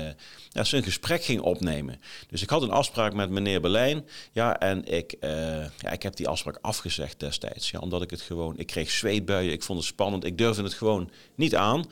ja, 0.49 0.63
zijn 0.63 0.83
gesprek 0.83 1.23
ging 1.23 1.41
opnemen. 1.41 2.01
Dus 2.29 2.41
ik 2.41 2.49
had 2.49 2.61
een 2.61 2.71
afspraak 2.71 3.13
met 3.13 3.29
meneer 3.29 3.61
Berlijn. 3.61 4.07
Ja, 4.31 4.59
en 4.59 4.85
ik, 4.85 5.15
ja, 5.77 5.91
ik 5.91 6.03
heb 6.03 6.15
die 6.15 6.27
afspraak 6.27 6.57
afgezegd 6.61 7.19
destijds. 7.19 7.71
Ja, 7.71 7.79
omdat 7.79 8.01
ik 8.01 8.09
het 8.09 8.21
gewoon, 8.21 8.57
ik 8.57 8.67
kreeg 8.67 8.91
zweetbuien, 8.91 9.51
ik 9.51 9.63
vond 9.63 9.79
het 9.79 9.87
spannend, 9.87 10.25
ik 10.25 10.37
durfde 10.37 10.63
het 10.63 10.73
gewoon 10.73 11.09
niet 11.35 11.55
aan. 11.55 11.85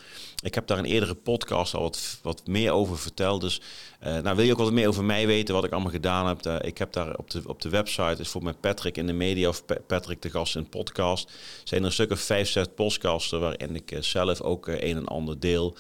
Ik 0.44 0.56
heb 0.56 0.68
daar 0.68 0.78
een 0.78 0.86
eerdere 0.86 1.16
podcast 1.16 1.74
al 1.74 1.82
wat, 1.82 2.20
wat 2.22 2.48
meer 2.48 2.72
over 2.72 2.98
verteld. 2.98 3.42
Dus 3.42 3.62
nou, 4.00 4.36
wil 4.36 4.46
je 4.46 4.52
ook 4.52 4.58
wat 4.58 4.72
meer 4.72 4.88
over 4.88 5.04
mij 5.04 5.28
weten, 5.28 5.54
wat 5.56 5.64
ik 5.64 5.72
allemaal 5.72 5.92
gedaan 5.92 6.28
heb? 6.28 6.64
ik 6.64 6.78
heb 6.78 6.94
daar 6.94 7.18
op 7.18 7.30
de, 7.30 7.42
op 7.46 7.62
de 7.62 7.70
website, 7.70 8.22
is 8.22 8.30
voor 8.30 8.44
mij 8.44 8.54
Patrick 8.54 8.98
in 8.98 9.08
de 9.08 9.14
media 9.14 9.50
of 9.50 9.64
Patrick 9.90 10.22
de 10.22 10.30
gast 10.30 10.56
in 10.56 10.62
een 10.62 10.70
podcast. 10.70 11.32
Zijn 11.64 11.82
er 11.82 11.88
een 11.88 11.94
stuk 11.94 12.12
of 12.12 12.20
vijf, 12.20 12.50
zes 12.50 12.68
podcasten 12.76 13.40
waarin 13.40 13.76
ik 13.76 13.98
zelf 14.00 14.42
ook 14.42 14.68
een 14.68 14.98
en 14.98 15.06
ander 15.06 15.40
deel. 15.40 15.76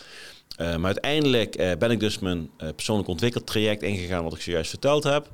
Uh, 0.62 0.76
maar 0.76 0.86
uiteindelijk 0.86 1.78
ben 1.80 1.92
ik 1.92 2.00
dus 2.00 2.20
mijn 2.20 2.50
uh, 2.58 2.70
persoonlijk 2.76 3.08
ontwikkeltraject 3.08 3.82
ingegaan, 3.82 4.24
wat 4.24 4.34
ik 4.34 4.42
zojuist 4.42 4.70
verteld 4.70 5.04
heb. 5.04 5.30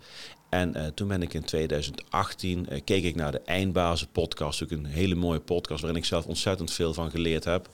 En 0.50 0.94
toen 0.94 1.08
ben 1.08 1.22
ik 1.22 1.34
in 1.34 1.44
2018, 1.44 2.68
keek 2.84 3.04
ik 3.04 3.16
naar 3.16 3.32
de 3.32 3.42
Eindbazen 3.46 4.08
podcast. 4.12 4.64
Ook 4.64 4.72
een 4.72 4.86
hele 4.86 5.16
mooie 5.16 5.40
podcast 5.40 5.82
waarin 5.82 6.00
ik 6.00 6.06
zelf 6.06 6.26
ontzettend 6.26 6.72
veel 6.72 6.94
van 6.94 7.10
geleerd 7.10 7.44
heb. 7.44 7.70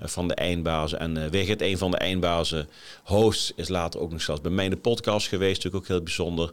van 0.00 0.28
de 0.28 0.34
Eindbazen. 0.34 0.98
En 0.98 1.16
uh, 1.16 1.26
Wigert, 1.26 1.62
een 1.62 1.78
van 1.78 1.90
de 1.90 1.96
Eindbazen 1.96 2.68
hosts, 3.04 3.52
is 3.56 3.68
later 3.68 4.00
ook 4.00 4.12
nog 4.12 4.22
zelfs 4.22 4.40
bij 4.40 4.50
mij 4.50 4.64
in 4.64 4.70
de 4.70 4.76
podcast 4.76 5.28
geweest. 5.28 5.54
Natuurlijk 5.54 5.84
ook 5.84 5.88
heel 5.88 6.02
bijzonder. 6.02 6.50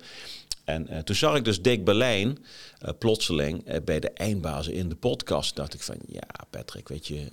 En 0.63 0.87
uh, 0.91 0.97
toen 0.99 1.15
zag 1.15 1.35
ik 1.35 1.45
dus 1.45 1.61
Dick 1.61 1.85
Berlijn 1.85 2.37
uh, 2.85 2.89
plotseling 2.99 3.69
uh, 3.69 3.75
bij 3.85 3.99
de 3.99 4.09
eindbazen 4.09 4.73
in 4.73 4.89
de 4.89 4.95
podcast. 4.95 5.55
dacht 5.55 5.73
ik 5.73 5.81
van, 5.81 5.97
ja 6.07 6.27
Patrick, 6.49 6.87
weet 6.87 7.07
je, 7.07 7.27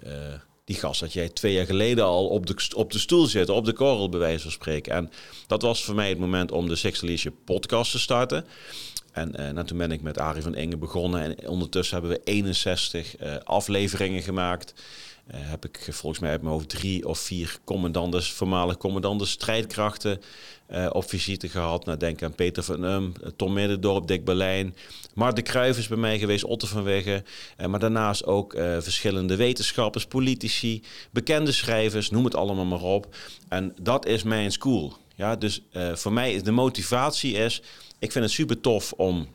die 0.64 0.76
gast 0.76 1.00
dat 1.00 1.12
jij 1.12 1.28
twee 1.28 1.52
jaar 1.52 1.66
geleden 1.66 2.04
al 2.04 2.28
op 2.28 2.46
de, 2.46 2.70
op 2.76 2.92
de 2.92 2.98
stoel 2.98 3.26
zit, 3.26 3.48
op 3.48 3.64
de 3.64 3.72
korrel 3.72 4.08
bij 4.08 4.18
wijze 4.18 4.42
van 4.42 4.50
spreken. 4.50 4.92
En 4.92 5.10
dat 5.46 5.62
was 5.62 5.84
voor 5.84 5.94
mij 5.94 6.08
het 6.08 6.18
moment 6.18 6.52
om 6.52 6.68
de 6.68 6.80
Leadership 6.82 7.34
podcast 7.44 7.90
te 7.90 7.98
starten. 7.98 8.44
En 9.12 9.30
nou, 9.30 9.66
toen 9.66 9.78
ben 9.78 9.92
ik 9.92 10.02
met 10.02 10.18
Arie 10.18 10.42
van 10.42 10.54
Engen 10.54 10.78
begonnen 10.78 11.22
en 11.22 11.48
ondertussen 11.48 11.98
hebben 11.98 12.16
we 12.16 12.24
61 12.24 13.16
afleveringen 13.44 14.22
gemaakt. 14.22 14.74
Uh, 15.34 15.40
heb 15.40 15.64
ik 15.64 15.88
volgens 15.90 16.20
mij 16.20 16.30
uit 16.30 16.42
mijn 16.42 16.52
hoofd 16.52 16.68
drie 16.68 17.08
of 17.08 17.18
vier 17.18 17.58
commandantes, 17.64 18.32
voormalig 18.32 18.76
commandantes, 18.76 19.30
strijdkrachten 19.30 20.20
uh, 20.70 20.86
op 20.92 21.08
visite 21.08 21.48
gehad. 21.48 21.84
Nou, 21.84 21.98
denk 21.98 22.22
aan 22.22 22.34
Peter 22.34 22.62
van 22.62 22.84
Um, 22.84 23.12
Tom 23.36 23.52
Middendorp, 23.52 24.06
Dick 24.06 24.24
Berlijn. 24.24 24.76
Mark 25.14 25.36
de 25.36 25.42
Kruijf 25.42 25.78
is 25.78 25.88
bij 25.88 25.98
mij 25.98 26.18
geweest, 26.18 26.44
Otto 26.44 26.66
van 26.66 26.82
Wegge. 26.82 27.22
Maar 27.68 27.80
daarnaast 27.80 28.24
ook 28.24 28.52
verschillende 28.78 29.36
wetenschappers, 29.36 30.06
politici, 30.06 30.82
bekende 31.10 31.52
schrijvers, 31.52 32.10
noem 32.10 32.24
het 32.24 32.34
allemaal 32.34 32.64
maar 32.64 32.82
op. 32.82 33.16
En 33.48 33.74
dat 33.80 34.06
is 34.06 34.22
mijn 34.22 34.52
school. 34.52 34.96
Ja, 35.14 35.36
dus 35.36 35.62
voor 35.92 36.12
mij 36.12 36.32
is 36.32 36.42
de 36.42 36.50
motivatie 36.50 37.32
is, 37.32 37.62
ik 37.98 38.12
vind 38.12 38.24
het 38.24 38.34
super 38.34 38.60
tof 38.60 38.92
om 38.92 39.28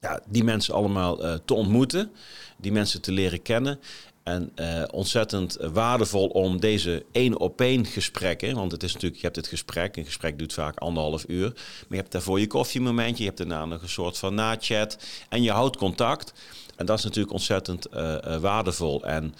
ja, 0.00 0.20
die 0.28 0.44
mensen 0.44 0.74
allemaal 0.74 1.40
te 1.44 1.54
ontmoeten, 1.54 2.10
die 2.56 2.72
mensen 2.72 3.00
te 3.00 3.12
leren 3.12 3.42
kennen. 3.42 3.80
En 4.22 4.52
uh, 4.56 4.82
ontzettend 4.90 5.56
waardevol 5.60 6.26
om 6.26 6.60
deze 6.60 7.04
één 7.12 7.38
op 7.38 7.60
één 7.60 7.86
gesprekken, 7.86 8.54
want 8.54 8.72
het 8.72 8.82
is 8.82 8.92
natuurlijk, 8.92 9.20
je 9.20 9.26
hebt 9.26 9.38
het 9.38 9.46
gesprek, 9.46 9.96
een 9.96 10.04
gesprek 10.04 10.38
duurt 10.38 10.52
vaak 10.52 10.78
anderhalf 10.78 11.24
uur, 11.28 11.48
maar 11.48 11.86
je 11.88 11.96
hebt 11.96 12.12
daarvoor 12.12 12.40
je 12.40 12.46
koffiemomentje, 12.46 13.22
je 13.22 13.28
hebt 13.28 13.38
daarna 13.38 13.64
nog 13.64 13.82
een 13.82 13.88
soort 13.88 14.18
van 14.18 14.34
na-chat 14.34 14.98
en 15.28 15.42
je 15.42 15.50
houdt 15.50 15.76
contact. 15.76 16.32
En 16.76 16.86
dat 16.86 16.98
is 16.98 17.04
natuurlijk 17.04 17.32
ontzettend 17.32 17.86
uh, 17.94 18.16
uh, 18.26 18.36
waardevol. 18.36 19.04
En 19.04 19.34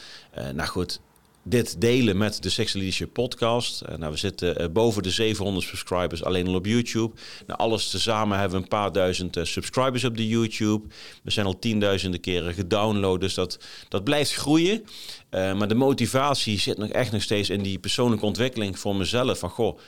nou 0.55 0.69
goed, 0.69 1.01
dit 1.45 1.81
delen 1.81 2.17
met 2.17 2.43
de 2.43 2.51
Sexy 2.51 3.07
podcast. 3.07 3.83
Uh, 3.83 3.97
nou, 3.97 4.13
we 4.13 4.19
zitten 4.19 4.63
uh, 4.63 4.69
boven 4.69 5.03
de 5.03 5.11
700 5.11 5.67
subscribers 5.67 6.25
alleen 6.25 6.47
al 6.47 6.55
op 6.55 6.67
YouTube. 6.67 7.15
Nou, 7.47 7.59
alles 7.59 7.91
tezamen 7.91 8.39
hebben 8.39 8.57
we 8.57 8.63
een 8.63 8.69
paar 8.69 8.93
duizend 8.93 9.37
uh, 9.37 9.45
subscribers 9.45 10.05
op 10.05 10.17
de 10.17 10.29
YouTube. 10.29 10.87
We 11.23 11.31
zijn 11.31 11.47
al 11.47 11.59
tienduizenden 11.59 12.21
keren 12.21 12.55
gedownload, 12.55 13.21
dus 13.21 13.35
dat, 13.35 13.59
dat 13.89 14.05
blijft 14.05 14.35
groeien. 14.35 14.85
maar 15.31 15.69
de 15.69 15.75
motivatie 15.75 16.59
zit 16.59 16.79
nog 16.79 16.89
echt 16.89 17.13
nog 17.13 17.23
steeds 17.23 17.51
in 17.51 17.63
die 17.63 17.79
persoonlijke 17.79 18.27
ontwikkeling 18.27 18.79
voor 18.79 18.97
mezelf. 18.97 19.39
Van 19.39 19.51
goh, 19.51 19.79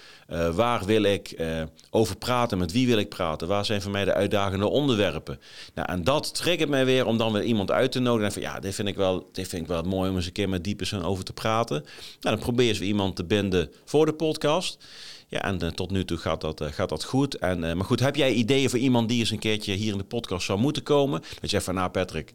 waar 0.53 0.85
wil 0.85 1.03
ik 1.03 1.43
over 1.91 2.17
praten? 2.17 2.59
Met 2.59 2.73
wie 2.73 2.87
wil 2.87 2.99
ik 2.99 3.09
praten? 3.09 3.49
Waar 3.49 3.65
zijn 3.65 3.83
voor 3.83 3.91
mij 3.91 4.05
de 4.05 4.15
uitdagende 4.15 4.69
onderwerpen? 4.69 5.41
Nou, 5.75 5.89
en 5.89 6.05
dat 6.05 6.35
triggert 6.35 6.69
mij 6.69 6.85
weer 6.85 7.07
om 7.07 7.19
dan 7.19 7.33
weer 7.33 7.43
iemand 7.43 7.71
uit 7.71 7.93
te 7.93 8.01
nodigen. 8.01 8.27
En 8.27 8.33
van 8.33 8.43
ja, 8.43 8.61
dit 8.61 8.75
vind 8.75 8.89
ik 8.89 8.97
wel, 8.97 9.29
dit 9.33 9.49
vind 9.49 9.63
ik 9.63 9.69
wel 9.69 9.83
mooi 9.83 10.11
om 10.11 10.17
eens 10.17 10.27
een 10.27 10.33
keer 10.33 10.49
met 10.49 10.65
die 10.65 10.77
persoon 10.77 11.05
over 11.05 11.25
te 11.25 11.33
praten 11.33 11.43
praten. 11.45 11.85
Nou, 12.21 12.37
dan 12.37 12.45
probeer 12.45 12.75
je 12.75 12.85
iemand 12.85 13.17
te 13.17 13.25
binden 13.25 13.73
voor 13.85 14.07
de 14.07 14.13
podcast. 14.13 14.85
Ja, 15.29 15.43
en 15.43 15.65
uh, 15.65 15.69
tot 15.69 15.91
nu 15.91 16.05
toe 16.05 16.19
gaat 16.19 16.41
dat, 16.41 16.61
uh, 16.61 16.69
gaat 16.69 16.89
dat 16.89 17.05
goed. 17.05 17.35
En, 17.35 17.65
uh, 17.65 17.73
maar 17.73 17.85
goed, 17.85 18.01
heb 18.01 18.17
jij 18.17 18.33
ideeën 18.33 18.71
voor 18.71 18.79
iemand 18.79 19.09
die 19.09 19.19
eens 19.19 19.31
een 19.31 19.39
keertje 19.39 19.73
hier 19.73 19.93
in 19.93 19.99
de 19.99 20.05
podcast 20.05 20.47
zou 20.47 20.59
moeten 20.59 20.83
komen? 20.83 21.21
Dat 21.21 21.41
je 21.41 21.49
zegt 21.49 21.65
van, 21.65 21.75
nou 21.75 21.91
Patrick, 21.91 22.33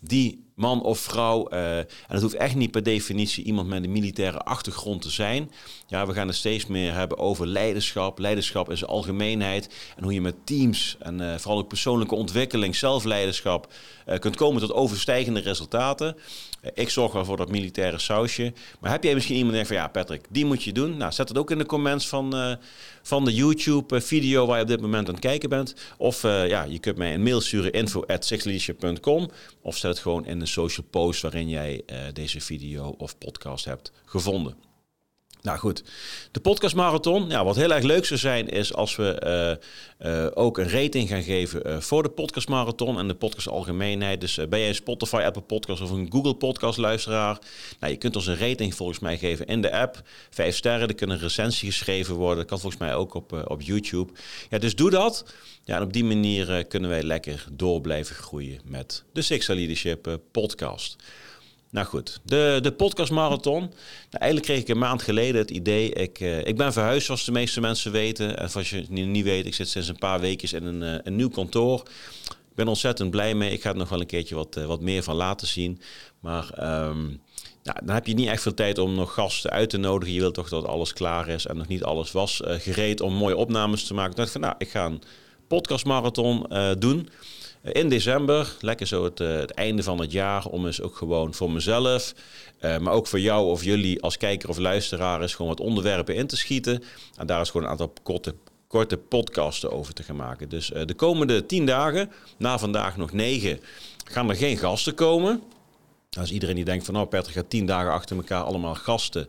die 0.00 0.50
man 0.54 0.82
of 0.82 0.98
vrouw, 0.98 1.48
en 1.48 1.86
het 2.06 2.22
hoeft 2.22 2.34
echt 2.34 2.54
niet 2.54 2.70
per 2.70 2.82
definitie 2.82 3.44
iemand 3.44 3.68
met 3.68 3.84
een 3.84 3.92
militaire 3.92 4.38
achtergrond 4.38 5.02
te 5.02 5.10
zijn. 5.10 5.50
Ja, 5.86 6.06
we 6.06 6.12
gaan 6.12 6.26
het 6.26 6.36
steeds 6.36 6.66
meer 6.66 6.94
hebben 6.94 7.18
over 7.18 7.46
leiderschap, 7.46 8.18
leiderschap 8.18 8.68
zijn 8.72 8.90
algemeenheid. 8.90 9.68
En 9.96 10.02
hoe 10.02 10.12
je 10.12 10.20
met 10.20 10.34
teams 10.44 10.96
en 10.98 11.40
vooral 11.40 11.58
ook 11.58 11.68
persoonlijke 11.68 12.14
ontwikkeling, 12.14 12.76
zelfleiderschap, 12.76 13.72
kunt 14.18 14.36
komen 14.36 14.60
tot 14.60 14.72
overstijgende 14.72 15.40
resultaten. 15.40 16.16
Ik 16.74 16.88
zorg 16.88 17.12
wel 17.12 17.24
voor 17.24 17.36
dat 17.36 17.50
militaire 17.50 17.98
sausje. 17.98 18.52
Maar 18.80 18.90
heb 18.90 19.02
jij 19.02 19.14
misschien 19.14 19.36
iemand 19.36 19.54
die 19.54 19.64
denkt 19.64 19.78
van 19.78 19.86
ja, 19.86 19.92
Patrick, 19.92 20.24
die 20.28 20.44
moet 20.44 20.62
je 20.62 20.72
doen? 20.72 20.96
Nou, 20.96 21.12
zet 21.12 21.28
het 21.28 21.38
ook 21.38 21.50
in 21.50 21.58
de 21.58 21.66
comments 21.66 22.08
van, 22.08 22.36
uh, 22.36 22.54
van 23.02 23.24
de 23.24 23.34
YouTube-video 23.34 24.46
waar 24.46 24.56
je 24.56 24.62
op 24.62 24.68
dit 24.68 24.80
moment 24.80 25.08
aan 25.08 25.14
het 25.14 25.22
kijken 25.22 25.48
bent. 25.48 25.74
Of 25.98 26.24
uh, 26.24 26.48
ja, 26.48 26.62
je 26.62 26.78
kunt 26.78 26.96
mij 26.96 27.14
een 27.14 27.22
mail 27.22 27.40
sturen 27.40 27.72
info 27.72 28.04
at 28.06 28.32
Of 29.60 29.76
zet 29.76 29.90
het 29.90 29.98
gewoon 29.98 30.26
in 30.26 30.40
een 30.40 30.46
social 30.46 30.86
post 30.90 31.22
waarin 31.22 31.48
jij 31.48 31.84
deze 32.12 32.40
video 32.40 32.94
of 32.98 33.18
podcast 33.18 33.64
hebt 33.64 33.92
gevonden. 34.04 34.71
Nou 35.42 35.58
goed, 35.58 35.82
de 36.30 36.40
podcastmarathon. 36.40 37.28
Ja, 37.28 37.44
wat 37.44 37.56
heel 37.56 37.72
erg 37.72 37.84
leuk 37.84 38.04
zou 38.04 38.20
zijn 38.20 38.48
is 38.48 38.74
als 38.74 38.96
we 38.96 39.58
uh, 40.00 40.12
uh, 40.12 40.26
ook 40.34 40.58
een 40.58 40.68
rating 40.68 41.08
gaan 41.08 41.22
geven 41.22 41.66
uh, 41.66 41.80
voor 41.80 42.02
de 42.02 42.08
podcastmarathon 42.08 42.98
en 42.98 43.08
de 43.08 43.14
podcast 43.14 43.48
algemeenheid. 43.48 44.20
Dus 44.20 44.34
ben 44.34 44.58
jij 44.58 44.68
een 44.68 44.74
Spotify, 44.74 45.22
Apple 45.24 45.42
Podcast 45.42 45.82
of 45.82 45.90
een 45.90 46.12
Google 46.12 46.34
Podcast 46.34 46.78
luisteraar? 46.78 47.38
Nou, 47.80 47.92
je 47.92 47.98
kunt 47.98 48.16
ons 48.16 48.26
een 48.26 48.38
rating 48.38 48.74
volgens 48.74 48.98
mij 48.98 49.18
geven 49.18 49.46
in 49.46 49.62
de 49.62 49.72
app. 49.72 50.02
Vijf 50.30 50.56
sterren, 50.56 50.88
er 50.88 50.94
kunnen 50.94 51.16
een 51.16 51.22
recensie 51.22 51.70
geschreven 51.70 52.14
worden. 52.14 52.38
Dat 52.38 52.46
kan 52.46 52.60
volgens 52.60 52.82
mij 52.82 52.94
ook 52.94 53.14
op, 53.14 53.44
op 53.46 53.62
YouTube. 53.62 54.12
Ja, 54.50 54.58
dus 54.58 54.74
doe 54.74 54.90
dat. 54.90 55.24
Ja, 55.64 55.76
en 55.76 55.82
op 55.82 55.92
die 55.92 56.04
manier 56.04 56.64
kunnen 56.64 56.90
wij 56.90 57.02
lekker 57.02 57.46
door 57.52 57.80
blijven 57.80 58.16
groeien 58.16 58.60
met 58.64 59.04
de 59.12 59.22
Six 59.22 59.46
Leadership 59.46 60.18
podcast. 60.30 60.96
Nou 61.72 61.86
goed, 61.86 62.20
de, 62.24 62.58
de 62.62 62.72
podcastmarathon. 62.72 63.60
Nou, 63.60 63.72
eigenlijk 64.10 64.44
kreeg 64.44 64.60
ik 64.60 64.68
een 64.68 64.78
maand 64.78 65.02
geleden 65.02 65.40
het 65.40 65.50
idee. 65.50 65.92
Ik, 65.92 66.20
uh, 66.20 66.46
ik 66.46 66.56
ben 66.56 66.72
verhuisd, 66.72 67.06
zoals 67.06 67.24
de 67.24 67.32
meeste 67.32 67.60
mensen 67.60 67.92
weten. 67.92 68.38
En 68.38 68.52
als 68.52 68.70
je 68.70 68.76
het 68.76 68.88
niet 68.88 69.24
weet, 69.24 69.46
ik 69.46 69.54
zit 69.54 69.68
sinds 69.68 69.88
een 69.88 69.98
paar 69.98 70.20
weken 70.20 70.58
in 70.58 70.66
een, 70.66 70.82
uh, 70.82 70.98
een 71.02 71.16
nieuw 71.16 71.28
kantoor. 71.28 71.82
Ik 72.28 72.54
ben 72.54 72.68
ontzettend 72.68 73.10
blij 73.10 73.34
mee. 73.34 73.52
Ik 73.52 73.62
ga 73.62 73.70
er 73.70 73.76
nog 73.76 73.88
wel 73.88 74.00
een 74.00 74.06
keertje 74.06 74.34
wat, 74.34 74.56
uh, 74.56 74.64
wat 74.64 74.80
meer 74.80 75.02
van 75.02 75.14
laten 75.14 75.46
zien. 75.46 75.80
Maar 76.20 76.44
um, 76.88 77.20
nou, 77.62 77.78
dan 77.84 77.94
heb 77.94 78.06
je 78.06 78.14
niet 78.14 78.28
echt 78.28 78.42
veel 78.42 78.54
tijd 78.54 78.78
om 78.78 78.94
nog 78.94 79.14
gasten 79.14 79.50
uit 79.50 79.70
te 79.70 79.78
nodigen. 79.78 80.14
Je 80.14 80.20
wilt 80.20 80.34
toch 80.34 80.48
dat 80.48 80.66
alles 80.66 80.92
klaar 80.92 81.28
is 81.28 81.46
en 81.46 81.56
nog 81.56 81.68
niet 81.68 81.84
alles 81.84 82.12
was 82.12 82.40
gereed 82.44 83.00
om 83.00 83.14
mooie 83.14 83.36
opnames 83.36 83.84
te 83.84 83.94
maken. 83.94 84.10
Ik 84.10 84.16
dacht 84.16 84.32
van, 84.32 84.40
nou, 84.40 84.54
ik 84.58 84.70
ga 84.70 84.84
een 84.84 85.02
podcastmarathon 85.48 86.46
doen 86.78 87.08
in 87.62 87.88
december, 87.88 88.56
lekker 88.60 88.86
zo 88.86 89.04
het, 89.04 89.20
uh, 89.20 89.38
het, 89.38 89.50
einde 89.50 89.82
van 89.82 90.00
het 90.00 90.12
jaar, 90.12 90.46
om 90.46 90.66
eens 90.66 90.80
ook 90.80 90.96
gewoon 90.96 91.34
voor 91.34 91.50
mezelf, 91.50 92.14
uh, 92.60 92.78
maar 92.78 92.92
ook 92.92 93.06
voor 93.06 93.20
jou 93.20 93.50
of 93.50 93.64
jullie 93.64 94.02
als 94.02 94.16
kijker 94.16 94.48
of 94.48 94.58
luisteraar, 94.58 95.22
is 95.22 95.34
gewoon 95.34 95.50
wat 95.50 95.66
onderwerpen 95.66 96.14
in 96.14 96.26
te 96.26 96.36
schieten. 96.36 96.82
En 97.16 97.26
daar 97.26 97.40
is 97.40 97.50
gewoon 97.50 97.66
een 97.66 97.72
aantal 97.72 97.92
korte, 98.02 98.34
korte 98.66 98.96
podcasten 98.96 99.72
over 99.72 99.94
te 99.94 100.02
gaan 100.02 100.16
maken. 100.16 100.48
Dus 100.48 100.70
uh, 100.70 100.84
de 100.84 100.94
komende 100.94 101.46
tien 101.46 101.66
dagen, 101.66 102.10
na 102.36 102.58
vandaag 102.58 102.96
nog 102.96 103.12
negen, 103.12 103.60
gaan 104.04 104.28
er 104.28 104.36
geen 104.36 104.56
gasten 104.56 104.94
komen. 104.94 105.42
Als 106.18 106.32
iedereen 106.32 106.54
die 106.54 106.64
denkt 106.64 106.84
van 106.84 106.94
nou 106.94 107.06
Patrick 107.06 107.34
gaat 107.34 107.50
tien 107.50 107.66
dagen 107.66 107.92
achter 107.92 108.16
elkaar 108.16 108.42
allemaal 108.42 108.74
gasten 108.74 109.28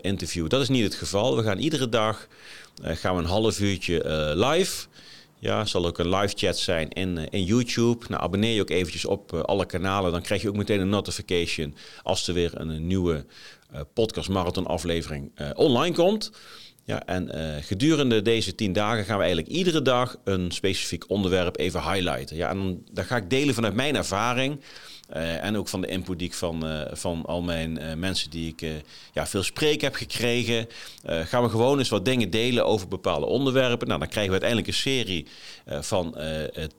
interviewen. 0.00 0.50
Dat 0.50 0.60
is 0.60 0.68
niet 0.68 0.82
het 0.82 0.94
geval. 0.94 1.36
We 1.36 1.42
gaan 1.42 1.58
iedere 1.58 1.88
dag 1.88 2.28
gaan 2.82 3.16
we 3.16 3.22
een 3.22 3.28
half 3.28 3.60
uurtje 3.60 4.02
live. 4.36 4.86
Ja, 5.44 5.64
zal 5.64 5.86
ook 5.86 5.98
een 5.98 6.14
live 6.14 6.34
chat 6.36 6.58
zijn 6.58 6.88
in, 6.88 7.18
eh, 7.18 7.24
in 7.30 7.44
YouTube. 7.44 8.04
Nou, 8.08 8.22
abonneer 8.22 8.54
je 8.54 8.60
ook 8.60 8.70
eventjes 8.70 9.04
op 9.04 9.32
uh, 9.32 9.40
alle 9.40 9.66
kanalen. 9.66 10.12
Dan 10.12 10.22
krijg 10.22 10.42
je 10.42 10.48
ook 10.48 10.56
meteen 10.56 10.80
een 10.80 10.88
notification 10.88 11.74
als 12.02 12.28
er 12.28 12.34
weer 12.34 12.60
een, 12.60 12.68
een 12.68 12.86
nieuwe 12.86 13.24
podcast 13.92 14.28
marathon 14.28 14.66
aflevering 14.66 15.32
online 15.54 15.94
komt. 15.94 16.30
Ja, 16.84 17.06
en 17.06 17.30
gedurende 17.62 18.22
deze 18.22 18.54
tien 18.54 18.72
dagen 18.72 19.04
gaan 19.04 19.16
we 19.18 19.24
eigenlijk 19.24 19.54
iedere 19.54 19.82
dag 19.82 20.16
een 20.24 20.50
specifiek 20.50 21.10
onderwerp 21.10 21.58
even 21.58 21.82
highlighten. 21.92 22.36
Ja, 22.36 22.50
en 22.50 22.84
dan 22.92 23.04
ga 23.04 23.16
ik 23.16 23.30
delen 23.30 23.54
vanuit 23.54 23.74
mijn 23.74 23.96
ervaring. 23.96 24.60
Uh, 25.12 25.44
en 25.44 25.56
ook 25.56 25.68
van 25.68 25.80
de 25.80 25.86
input 25.86 26.18
die 26.18 26.28
ik 26.28 26.34
van, 26.34 26.66
uh, 26.66 26.82
van 26.92 27.24
al 27.26 27.42
mijn 27.42 27.82
uh, 27.82 27.94
mensen 27.94 28.30
die 28.30 28.54
ik 28.56 28.82
ja, 29.12 29.26
veel 29.26 29.42
spreek 29.42 29.80
heb 29.80 29.94
gekregen. 29.94 30.68
gaan 31.04 31.42
we 31.42 31.48
gewoon 31.48 31.78
eens 31.78 31.88
wat 31.88 32.04
dingen 32.04 32.30
delen 32.30 32.66
over 32.66 32.88
bepaalde 32.88 33.26
onderwerpen. 33.26 33.86
Nou, 33.86 34.00
dan 34.00 34.08
krijgen 34.08 34.32
we 34.32 34.40
uiteindelijk 34.40 34.68
een 34.68 34.92
serie 34.92 35.26
van 35.66 36.16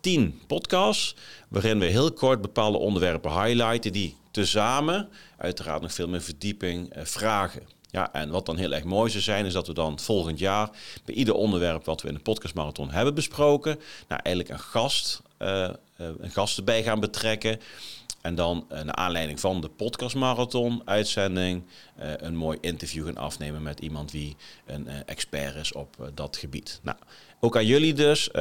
tien 0.02 0.42
podcasts. 0.48 1.16
Waarin 1.48 1.80
we 1.80 1.86
heel 1.86 2.12
kort 2.14 2.42
bepaalde 2.42 2.78
onderwerpen 2.78 3.44
highlighten. 3.44 3.92
Die 3.92 4.16
tezamen, 4.32 5.10
uiteraard 5.38 5.82
nog 5.82 5.94
veel 5.94 6.08
meer 6.08 6.22
verdieping, 6.22 6.94
vragen. 7.04 7.62
Ja, 7.92 8.14
en 8.14 8.30
wat 8.30 8.46
dan 8.46 8.58
heel 8.58 8.74
erg 8.74 8.84
mooi 8.84 9.12
zou 9.12 9.24
zijn, 9.24 9.46
is 9.46 9.54
dat 9.54 9.68
we 9.68 9.74
dan 9.74 10.00
volgend 10.00 10.40
jaar 10.40 10.70
bij 11.06 11.16
ieder 11.16 11.34
onderwerp 11.34 11.86
wat 11.86 12.02
we 12.02 12.08
in 12.08 12.14
de 12.14 12.20
podcastmarathon 12.20 12.92
hebben 12.92 13.14
besproken, 13.14 13.80
nou 14.08 14.22
eigenlijk 14.24 14.56
een 14.56 14.66
gast, 14.66 15.22
een 15.38 16.32
gast 16.32 16.58
erbij 16.58 16.84
gaan 16.84 17.00
betrekken. 17.00 17.60
En 18.26 18.36
dan 18.36 18.66
uh, 18.72 18.82
naar 18.82 18.96
aanleiding 18.96 19.40
van 19.40 19.62
de 19.62 19.70
podcastmarathon 19.70 20.82
uitzending 20.86 21.64
uh, 22.00 22.14
een 22.18 22.36
mooi 22.36 22.58
interview 22.62 23.06
gaan 23.06 23.18
afnemen 23.18 23.64
met 23.64 23.80
iemand 23.80 24.12
wie 24.12 24.36
een 24.66 24.88
uh, 24.88 24.94
expert 25.06 25.56
is 25.56 25.74
op 25.74 26.12
dat 26.14 26.38
gebied. 26.38 26.80
Nou, 26.84 26.98
ook 27.40 27.56
aan 27.56 27.66
jullie 27.66 27.94
dus. 27.94 28.32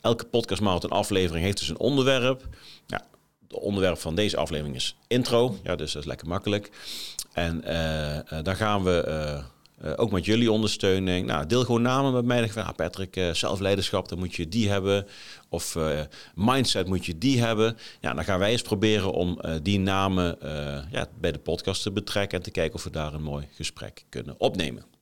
elke 0.00 0.24
podcastmarathon 0.24 0.90
aflevering 0.90 1.44
heeft 1.44 1.58
dus 1.58 1.68
een 1.68 1.78
onderwerp. 1.78 2.48
Ja, 2.86 3.06
het 3.48 3.58
onderwerp 3.58 3.98
van 3.98 4.14
deze 4.14 4.36
aflevering 4.36 4.76
is 4.76 4.96
intro. 5.06 5.58
Ja, 5.62 5.76
dus 5.76 5.92
dat 5.92 6.02
is 6.02 6.08
lekker 6.08 6.28
makkelijk. 6.28 6.70
En 7.32 7.60
dan 8.42 8.56
gaan 8.56 8.84
we 8.84 9.42
ook 9.96 10.10
met 10.10 10.24
jullie 10.24 10.52
ondersteuning. 10.52 11.26
Nou, 11.26 11.46
deel 11.46 11.64
gewoon 11.64 11.82
namen 11.82 12.12
met 12.12 12.24
mij. 12.24 12.48
Van, 12.48 12.64
ah, 12.64 12.74
Patrick, 12.74 13.16
uh, 13.16 13.32
zelfleiderschap, 13.32 14.08
dan 14.08 14.18
moet 14.18 14.34
je 14.34 14.48
die 14.48 14.68
hebben. 14.68 15.06
Of 15.48 15.74
uh, 15.74 16.00
mindset 16.34 16.86
moet 16.86 17.06
je 17.06 17.18
die 17.18 17.40
hebben. 17.40 17.76
Ja, 18.00 18.14
dan 18.14 18.24
gaan 18.24 18.38
wij 18.38 18.50
eens 18.50 18.62
proberen 18.62 19.12
om 19.12 19.40
die 19.62 19.78
namen 19.78 20.38
ja, 20.90 21.08
bij 21.20 21.32
de 21.32 21.38
podcast 21.38 21.82
te 21.82 21.92
betrekken. 21.92 22.38
En 22.38 22.44
te 22.44 22.50
kijken 22.50 22.74
of 22.74 22.84
we 22.84 22.90
daar 22.90 23.14
een 23.14 23.22
mooi 23.22 23.48
gesprek 23.54 24.04
kunnen 24.08 24.34
opnemen. 24.38 24.95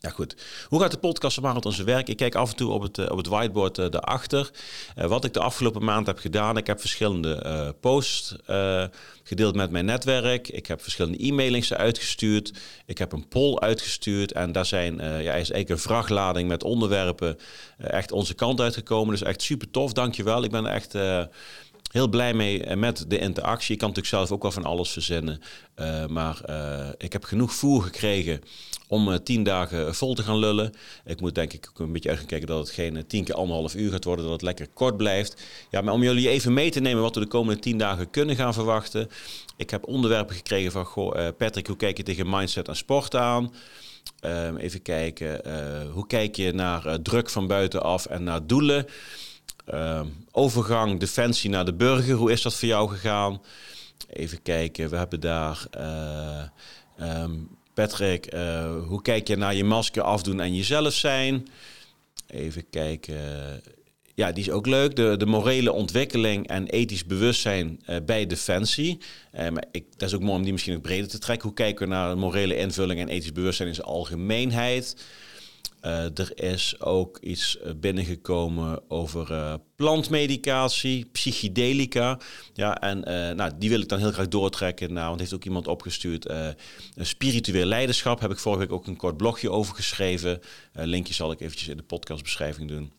Ja 0.00 0.10
goed, 0.10 0.36
hoe 0.68 0.80
gaat 0.80 0.90
de 0.90 0.98
podcast 0.98 1.40
Marathon 1.40 1.72
zijn 1.72 1.86
werk? 1.86 2.08
Ik 2.08 2.16
kijk 2.16 2.34
af 2.34 2.50
en 2.50 2.56
toe 2.56 2.70
op 2.70 2.82
het, 2.82 3.10
op 3.10 3.16
het 3.16 3.26
whiteboard 3.26 3.78
uh, 3.78 3.90
daarachter. 3.90 4.50
Uh, 4.98 5.04
wat 5.04 5.24
ik 5.24 5.32
de 5.32 5.40
afgelopen 5.40 5.84
maand 5.84 6.06
heb 6.06 6.18
gedaan, 6.18 6.56
ik 6.56 6.66
heb 6.66 6.80
verschillende 6.80 7.74
posts 7.80 8.36
gedeeld 9.22 9.54
met 9.54 9.70
mijn 9.70 9.84
netwerk. 9.84 10.48
Ik 10.48 10.66
heb 10.66 10.82
verschillende 10.82 11.24
e-mailings 11.24 11.72
uitgestuurd. 11.72 12.52
Ik 12.86 12.98
heb 12.98 13.12
een 13.12 13.28
poll 13.28 13.58
uitgestuurd. 13.58 14.32
En 14.32 14.52
daar 14.52 14.66
zijn, 14.66 14.94
ja, 14.96 15.16
is 15.16 15.32
eigenlijk 15.32 15.68
een 15.68 15.78
vrachtlading 15.78 16.48
met 16.48 16.64
onderwerpen 16.64 17.38
echt 17.78 18.12
onze 18.12 18.34
kant 18.34 18.60
uitgekomen. 18.60 19.10
Dus 19.10 19.22
echt 19.22 19.42
super 19.42 19.70
tof, 19.70 19.92
dankjewel. 19.92 20.44
Ik 20.44 20.50
ben 20.50 20.66
echt 20.66 20.94
heel 21.88 22.08
blij 22.08 22.34
mee 22.34 22.76
met 22.76 23.04
de 23.08 23.18
interactie. 23.18 23.72
Ik 23.72 23.78
kan 23.78 23.88
natuurlijk 23.88 24.14
zelf 24.16 24.32
ook 24.32 24.42
wel 24.42 24.52
van 24.52 24.64
alles 24.64 24.90
verzinnen. 24.90 25.40
maar 26.08 26.40
ik 26.98 27.12
heb 27.12 27.24
genoeg 27.24 27.52
voer 27.52 27.82
gekregen 27.82 28.40
om 28.88 29.08
uh, 29.08 29.14
tien 29.14 29.42
dagen 29.42 29.94
vol 29.94 30.14
te 30.14 30.22
gaan 30.22 30.38
lullen. 30.38 30.72
Ik 31.04 31.20
moet 31.20 31.34
denk 31.34 31.52
ik 31.52 31.68
ook 31.70 31.78
een 31.78 31.92
beetje 31.92 32.10
uitkijken 32.10 32.46
dat 32.46 32.58
het 32.58 32.70
geen 32.70 33.06
tien 33.06 33.24
keer 33.24 33.34
anderhalf 33.34 33.74
uur 33.74 33.90
gaat 33.90 34.04
worden, 34.04 34.24
dat 34.24 34.32
het 34.32 34.42
lekker 34.42 34.68
kort 34.74 34.96
blijft. 34.96 35.42
Ja, 35.70 35.80
maar 35.80 35.94
om 35.94 36.02
jullie 36.02 36.28
even 36.28 36.52
mee 36.52 36.70
te 36.70 36.80
nemen 36.80 37.02
wat 37.02 37.14
we 37.14 37.20
de 37.20 37.26
komende 37.26 37.60
tien 37.60 37.78
dagen 37.78 38.10
kunnen 38.10 38.36
gaan 38.36 38.54
verwachten. 38.54 39.08
Ik 39.56 39.70
heb 39.70 39.86
onderwerpen 39.86 40.36
gekregen 40.36 40.72
van, 40.72 40.84
goh, 40.84 41.28
Patrick, 41.36 41.66
hoe 41.66 41.76
kijk 41.76 41.96
je 41.96 42.02
tegen 42.02 42.30
mindset 42.30 42.68
en 42.68 42.76
sport 42.76 43.14
aan? 43.14 43.54
Um, 44.20 44.56
even 44.56 44.82
kijken, 44.82 45.40
hoe 45.90 46.06
kijk 46.06 46.36
je 46.36 46.52
naar 46.52 47.02
druk 47.02 47.30
van 47.30 47.46
buitenaf 47.46 48.06
en 48.06 48.22
naar 48.22 48.46
doelen? 48.46 48.86
Um, 49.74 50.24
overgang 50.32 51.00
defensie 51.00 51.50
naar 51.50 51.64
de 51.64 51.74
burger, 51.74 52.14
hoe 52.14 52.32
is 52.32 52.42
dat 52.42 52.54
voor 52.54 52.68
jou 52.68 52.88
gegaan? 52.88 53.42
Even 54.08 54.42
kijken, 54.42 54.90
we 54.90 54.96
hebben 54.96 55.20
daar... 55.20 55.66
Um, 57.00 57.56
Patrick, 57.74 58.34
uh, 58.34 58.84
hoe 58.86 59.02
kijk 59.02 59.28
je 59.28 59.36
naar 59.36 59.54
je 59.54 59.64
masker 59.64 60.02
afdoen 60.02 60.40
en 60.40 60.54
jezelf 60.54 60.92
zijn? 60.92 61.48
Even 62.26 62.70
kijken. 62.70 63.16
Ja, 64.14 64.32
die 64.32 64.44
is 64.44 64.50
ook 64.50 64.66
leuk. 64.66 64.96
De, 64.96 65.16
de 65.16 65.26
morele 65.26 65.72
ontwikkeling 65.72 66.46
en 66.46 66.66
ethisch 66.66 67.04
bewustzijn 67.04 67.80
uh, 67.86 67.96
bij 68.06 68.26
Defensie. 68.26 68.98
Uh, 69.34 69.48
maar 69.48 69.64
ik, 69.70 69.84
dat 69.96 70.08
is 70.08 70.14
ook 70.14 70.22
mooi 70.22 70.36
om 70.36 70.42
die 70.42 70.52
misschien 70.52 70.76
ook 70.76 70.82
breder 70.82 71.08
te 71.08 71.18
trekken. 71.18 71.46
Hoe 71.46 71.56
kijken 71.56 71.88
we 71.88 71.94
naar 71.94 72.18
morele 72.18 72.56
invulling 72.56 73.00
en 73.00 73.08
ethisch 73.08 73.32
bewustzijn 73.32 73.68
in 73.68 73.74
zijn 73.74 73.86
algemeenheid? 73.86 74.96
Uh, 75.82 76.18
er 76.18 76.30
is 76.34 76.80
ook 76.80 77.18
iets 77.18 77.58
eh, 77.58 77.72
binnengekomen 77.76 78.90
over 78.90 79.30
uh, 79.30 79.54
plantmedicatie, 79.76 81.04
psychedelica. 81.04 82.18
Ja, 82.52 82.80
en 82.80 83.00
nou, 83.36 83.52
die 83.58 83.68
wil 83.68 83.80
ik 83.80 83.88
dan 83.88 83.98
heel 83.98 84.12
graag 84.12 84.28
doortrekken. 84.28 84.92
Nou, 84.92 85.06
want 85.08 85.20
heeft 85.20 85.34
ook 85.34 85.44
iemand 85.44 85.66
opgestuurd. 85.66 86.32
spiritueel 86.96 87.66
leiderschap 87.66 88.20
heb 88.20 88.30
ik 88.30 88.38
vorige 88.38 88.60
week 88.62 88.72
ook 88.72 88.86
een 88.86 88.96
kort 88.96 89.16
blogje 89.16 89.50
over 89.50 89.74
geschreven. 89.74 90.40
linkje 90.72 91.14
zal 91.14 91.30
ik 91.30 91.40
eventjes 91.40 91.68
in 91.68 91.76
de 91.76 91.82
podcastbeschrijving 91.82 92.68
doen. 92.68 92.97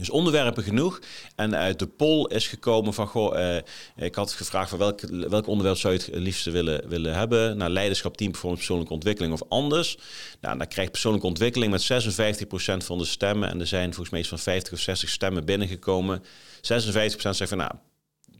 Dus 0.00 0.10
onderwerpen 0.10 0.62
genoeg. 0.62 1.00
En 1.34 1.56
uit 1.56 1.78
de 1.78 1.86
poll 1.86 2.24
is 2.24 2.48
gekomen 2.48 2.94
van, 2.94 3.06
goh, 3.06 3.56
eh, 3.56 3.62
ik 3.96 4.14
had 4.14 4.32
gevraagd 4.32 4.70
van 4.70 4.78
welk, 4.78 5.00
welk 5.28 5.46
onderwerp 5.46 5.76
zou 5.76 5.94
je 5.94 5.98
het 5.98 6.08
liefste 6.14 6.50
willen, 6.50 6.88
willen 6.88 7.14
hebben? 7.14 7.56
Nou, 7.56 7.70
leiderschap, 7.70 8.16
teamperformance, 8.16 8.64
persoonlijke 8.64 8.94
ontwikkeling 8.94 9.32
of 9.32 9.42
anders. 9.48 9.98
Nou, 10.40 10.58
dan 10.58 10.68
krijgt 10.68 10.90
persoonlijke 10.90 11.26
ontwikkeling 11.26 11.70
met 11.72 11.82
56% 11.82 12.84
van 12.84 12.98
de 12.98 13.04
stemmen. 13.04 13.48
En 13.48 13.60
er 13.60 13.66
zijn 13.66 13.94
volgens 13.94 14.10
mij 14.10 14.24
van 14.24 14.38
50 14.38 14.72
of 14.72 14.78
60 14.78 15.08
stemmen 15.08 15.44
binnengekomen. 15.44 16.22
56% 16.22 16.60
zegt 16.60 17.48
van, 17.48 17.58
nou, 17.58 17.72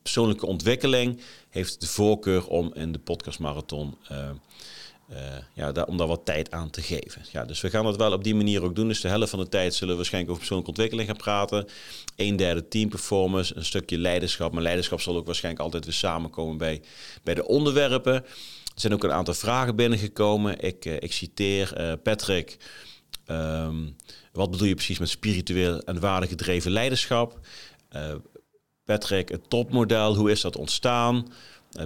persoonlijke 0.02 0.46
ontwikkeling 0.46 1.20
heeft 1.48 1.80
de 1.80 1.86
voorkeur 1.86 2.46
om 2.46 2.74
in 2.74 2.92
de 2.92 2.98
podcastmarathon... 2.98 3.96
Uh, 4.12 4.30
ja, 5.60 5.72
daar, 5.72 5.86
om 5.86 5.96
daar 5.96 6.06
wat 6.06 6.24
tijd 6.24 6.50
aan 6.50 6.70
te 6.70 6.82
geven. 6.82 7.22
Ja, 7.32 7.44
dus 7.44 7.60
we 7.60 7.70
gaan 7.70 7.84
dat 7.84 7.96
wel 7.96 8.12
op 8.12 8.24
die 8.24 8.34
manier 8.34 8.62
ook 8.62 8.74
doen. 8.74 8.88
Dus 8.88 9.00
de 9.00 9.08
helft 9.08 9.30
van 9.30 9.38
de 9.38 9.48
tijd 9.48 9.74
zullen 9.74 9.88
we 9.88 9.96
waarschijnlijk 9.96 10.32
over 10.32 10.46
persoonlijke 10.46 10.70
ontwikkeling 10.70 11.08
gaan 11.08 11.24
praten. 11.24 11.66
Een 12.16 12.36
derde 12.36 12.68
team 12.68 12.88
performance, 12.88 13.56
een 13.56 13.64
stukje 13.64 13.98
leiderschap. 13.98 14.52
Maar 14.52 14.62
leiderschap 14.62 15.00
zal 15.00 15.16
ook 15.16 15.26
waarschijnlijk 15.26 15.64
altijd 15.64 15.84
weer 15.84 15.94
samenkomen 15.94 16.56
bij, 16.56 16.82
bij 17.22 17.34
de 17.34 17.46
onderwerpen. 17.46 18.14
Er 18.14 18.24
zijn 18.74 18.92
ook 18.92 19.04
een 19.04 19.12
aantal 19.12 19.34
vragen 19.34 19.76
binnengekomen. 19.76 20.60
Ik, 20.60 20.84
uh, 20.84 20.94
ik 20.94 21.12
citeer 21.12 21.80
uh, 21.80 21.92
Patrick. 22.02 22.56
Um, 23.26 23.96
wat 24.32 24.50
bedoel 24.50 24.66
je 24.66 24.74
precies 24.74 24.98
met 24.98 25.08
spiritueel 25.08 25.80
en 25.80 26.00
waardegedreven 26.00 26.70
leiderschap? 26.70 27.38
Patrick, 28.84 29.28
het 29.28 29.50
topmodel, 29.50 30.16
hoe 30.16 30.30
is 30.30 30.40
dat 30.40 30.56
ontstaan? 30.56 31.32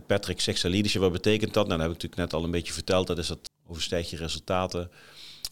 Patrick 0.06 0.62
Leadership, 0.62 1.00
wat 1.00 1.12
betekent 1.12 1.54
dat? 1.54 1.66
Nou, 1.66 1.78
dat 1.78 1.88
heb 1.88 1.96
ik 1.96 2.02
natuurlijk 2.02 2.32
net 2.32 2.40
al 2.40 2.44
een 2.44 2.50
beetje 2.50 2.72
verteld. 2.72 3.06
Dat 3.06 3.18
is 3.18 3.26
dat 3.26 3.52
overstijg 3.66 4.10
je 4.10 4.16
resultaten. 4.16 4.90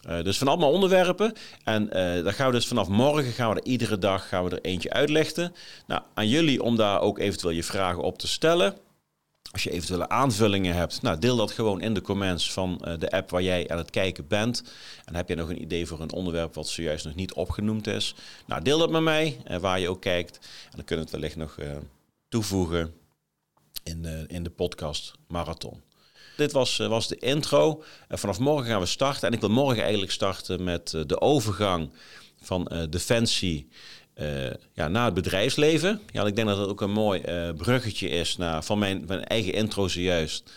Uh, 0.09 0.23
dus 0.23 0.37
van 0.37 0.47
allemaal 0.47 0.71
onderwerpen. 0.71 1.33
En 1.63 1.83
uh, 1.83 1.91
daar 1.93 2.33
gaan 2.33 2.47
we 2.47 2.53
dus 2.53 2.67
vanaf 2.67 2.87
morgen 2.87 3.31
gaan 3.31 3.49
we 3.49 3.55
er 3.55 3.65
iedere 3.65 3.97
dag 3.97 4.27
gaan 4.27 4.43
we 4.43 4.49
er 4.49 4.61
eentje 4.61 4.93
uitlichten. 4.93 5.55
Nou, 5.87 6.01
aan 6.13 6.27
jullie 6.27 6.63
om 6.63 6.75
daar 6.75 7.01
ook 7.01 7.19
eventueel 7.19 7.53
je 7.53 7.63
vragen 7.63 8.03
op 8.03 8.17
te 8.17 8.27
stellen. 8.27 8.77
Als 9.51 9.63
je 9.63 9.71
eventuele 9.71 10.09
aanvullingen 10.09 10.75
hebt, 10.75 11.01
nou, 11.01 11.19
deel 11.19 11.35
dat 11.35 11.51
gewoon 11.51 11.81
in 11.81 11.93
de 11.93 12.01
comments 12.01 12.51
van 12.51 12.81
uh, 12.87 12.93
de 12.99 13.11
app 13.11 13.29
waar 13.29 13.41
jij 13.41 13.69
aan 13.69 13.77
het 13.77 13.89
kijken 13.89 14.27
bent. 14.27 14.63
En 15.05 15.15
heb 15.15 15.29
je 15.29 15.35
nog 15.35 15.49
een 15.49 15.61
idee 15.61 15.85
voor 15.85 15.99
een 15.99 16.11
onderwerp 16.11 16.53
wat 16.53 16.67
zojuist 16.67 17.05
nog 17.05 17.15
niet 17.15 17.33
opgenoemd 17.33 17.87
is? 17.87 18.15
Nou, 18.45 18.61
deel 18.61 18.77
dat 18.77 18.89
met 18.89 19.01
mij, 19.01 19.37
waar 19.59 19.79
je 19.79 19.89
ook 19.89 20.01
kijkt. 20.01 20.35
En 20.63 20.75
dan 20.75 20.85
kunnen 20.85 21.05
we 21.05 21.11
het 21.11 21.21
wellicht 21.21 21.35
nog 21.35 21.57
toevoegen 22.29 22.93
in 23.83 24.01
de, 24.01 24.25
in 24.27 24.43
de 24.43 24.49
podcast 24.49 25.13
Marathon. 25.27 25.81
Dit 26.35 26.51
was, 26.51 26.79
eh, 26.79 26.87
was 26.87 27.07
de 27.07 27.17
intro. 27.17 27.83
Uh, 28.11 28.17
vanaf 28.17 28.39
morgen 28.39 28.65
gaan 28.65 28.79
we 28.79 28.85
starten. 28.85 29.27
En 29.27 29.33
ik 29.33 29.39
wil 29.39 29.49
morgen 29.49 29.81
eigenlijk 29.81 30.11
starten 30.11 30.63
met 30.63 30.93
uh, 30.95 31.01
de 31.05 31.21
overgang 31.21 31.89
van 32.41 32.69
uh, 32.71 32.79
defensie 32.89 33.67
ja, 34.73 34.87
naar 34.87 35.05
het 35.05 35.13
bedrijfsleven. 35.13 36.01
Ja, 36.11 36.25
ik 36.25 36.35
denk 36.35 36.47
dat 36.47 36.57
dat 36.57 36.67
ook 36.67 36.81
een 36.81 36.91
mooi 36.91 37.21
bruggetje 37.57 38.09
is 38.09 38.37
naar, 38.37 38.63
van 38.63 38.79
mijn, 38.79 39.03
mijn 39.07 39.23
eigen 39.23 39.53
intro 39.53 39.87
zojuist. 39.87 40.51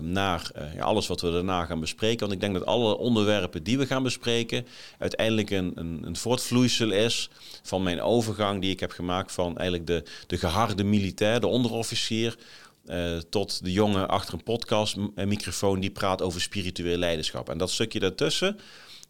naar 0.00 0.50
ja, 0.74 0.82
alles 0.82 1.06
wat 1.06 1.20
we 1.20 1.30
daarna 1.30 1.64
gaan 1.64 1.80
bespreken. 1.80 2.20
Want 2.20 2.32
ik 2.32 2.40
denk 2.40 2.54
dat 2.54 2.66
alle 2.66 2.96
onderwerpen 2.96 3.62
die 3.62 3.78
we 3.78 3.86
gaan 3.86 4.02
bespreken 4.02 4.66
uiteindelijk 4.98 5.50
een, 5.50 5.72
een, 5.74 6.00
een 6.04 6.16
voortvloeisel 6.16 6.90
is 6.90 7.30
van 7.62 7.82
mijn 7.82 8.00
overgang 8.00 8.60
die 8.60 8.70
ik 8.70 8.80
heb 8.80 8.90
gemaakt 8.90 9.32
van 9.32 9.56
eigenlijk 9.56 9.86
de, 9.86 10.02
de 10.26 10.38
geharde 10.38 10.84
militair, 10.84 11.40
de 11.40 11.46
onderofficier, 11.46 12.36
uh, 12.84 13.16
tot 13.16 13.64
de 13.64 13.72
jongen 13.72 14.08
achter 14.08 14.34
een 14.34 14.42
podcast, 14.42 14.96
microfoon 15.14 15.80
die 15.80 15.90
praat 15.90 16.22
over 16.22 16.40
spiritueel 16.40 16.96
leiderschap. 16.96 17.48
En 17.48 17.58
dat 17.58 17.70
stukje 17.70 17.98
daartussen, 17.98 18.58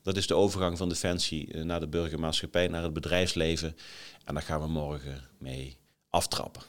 dat 0.02 0.16
is 0.16 0.26
de 0.26 0.34
overgang 0.34 0.78
van 0.78 0.88
defensie 0.88 1.52
eh, 1.52 1.62
naar 1.62 1.80
de 1.80 1.88
burgermaatschappij, 1.88 2.68
naar 2.68 2.82
het 2.82 2.92
bedrijfsleven. 2.92 3.76
En 4.24 4.34
daar 4.34 4.42
gaan 4.42 4.60
we 4.60 4.68
morgen 4.68 5.28
mee 5.38 5.76
aftrappen. 6.10 6.62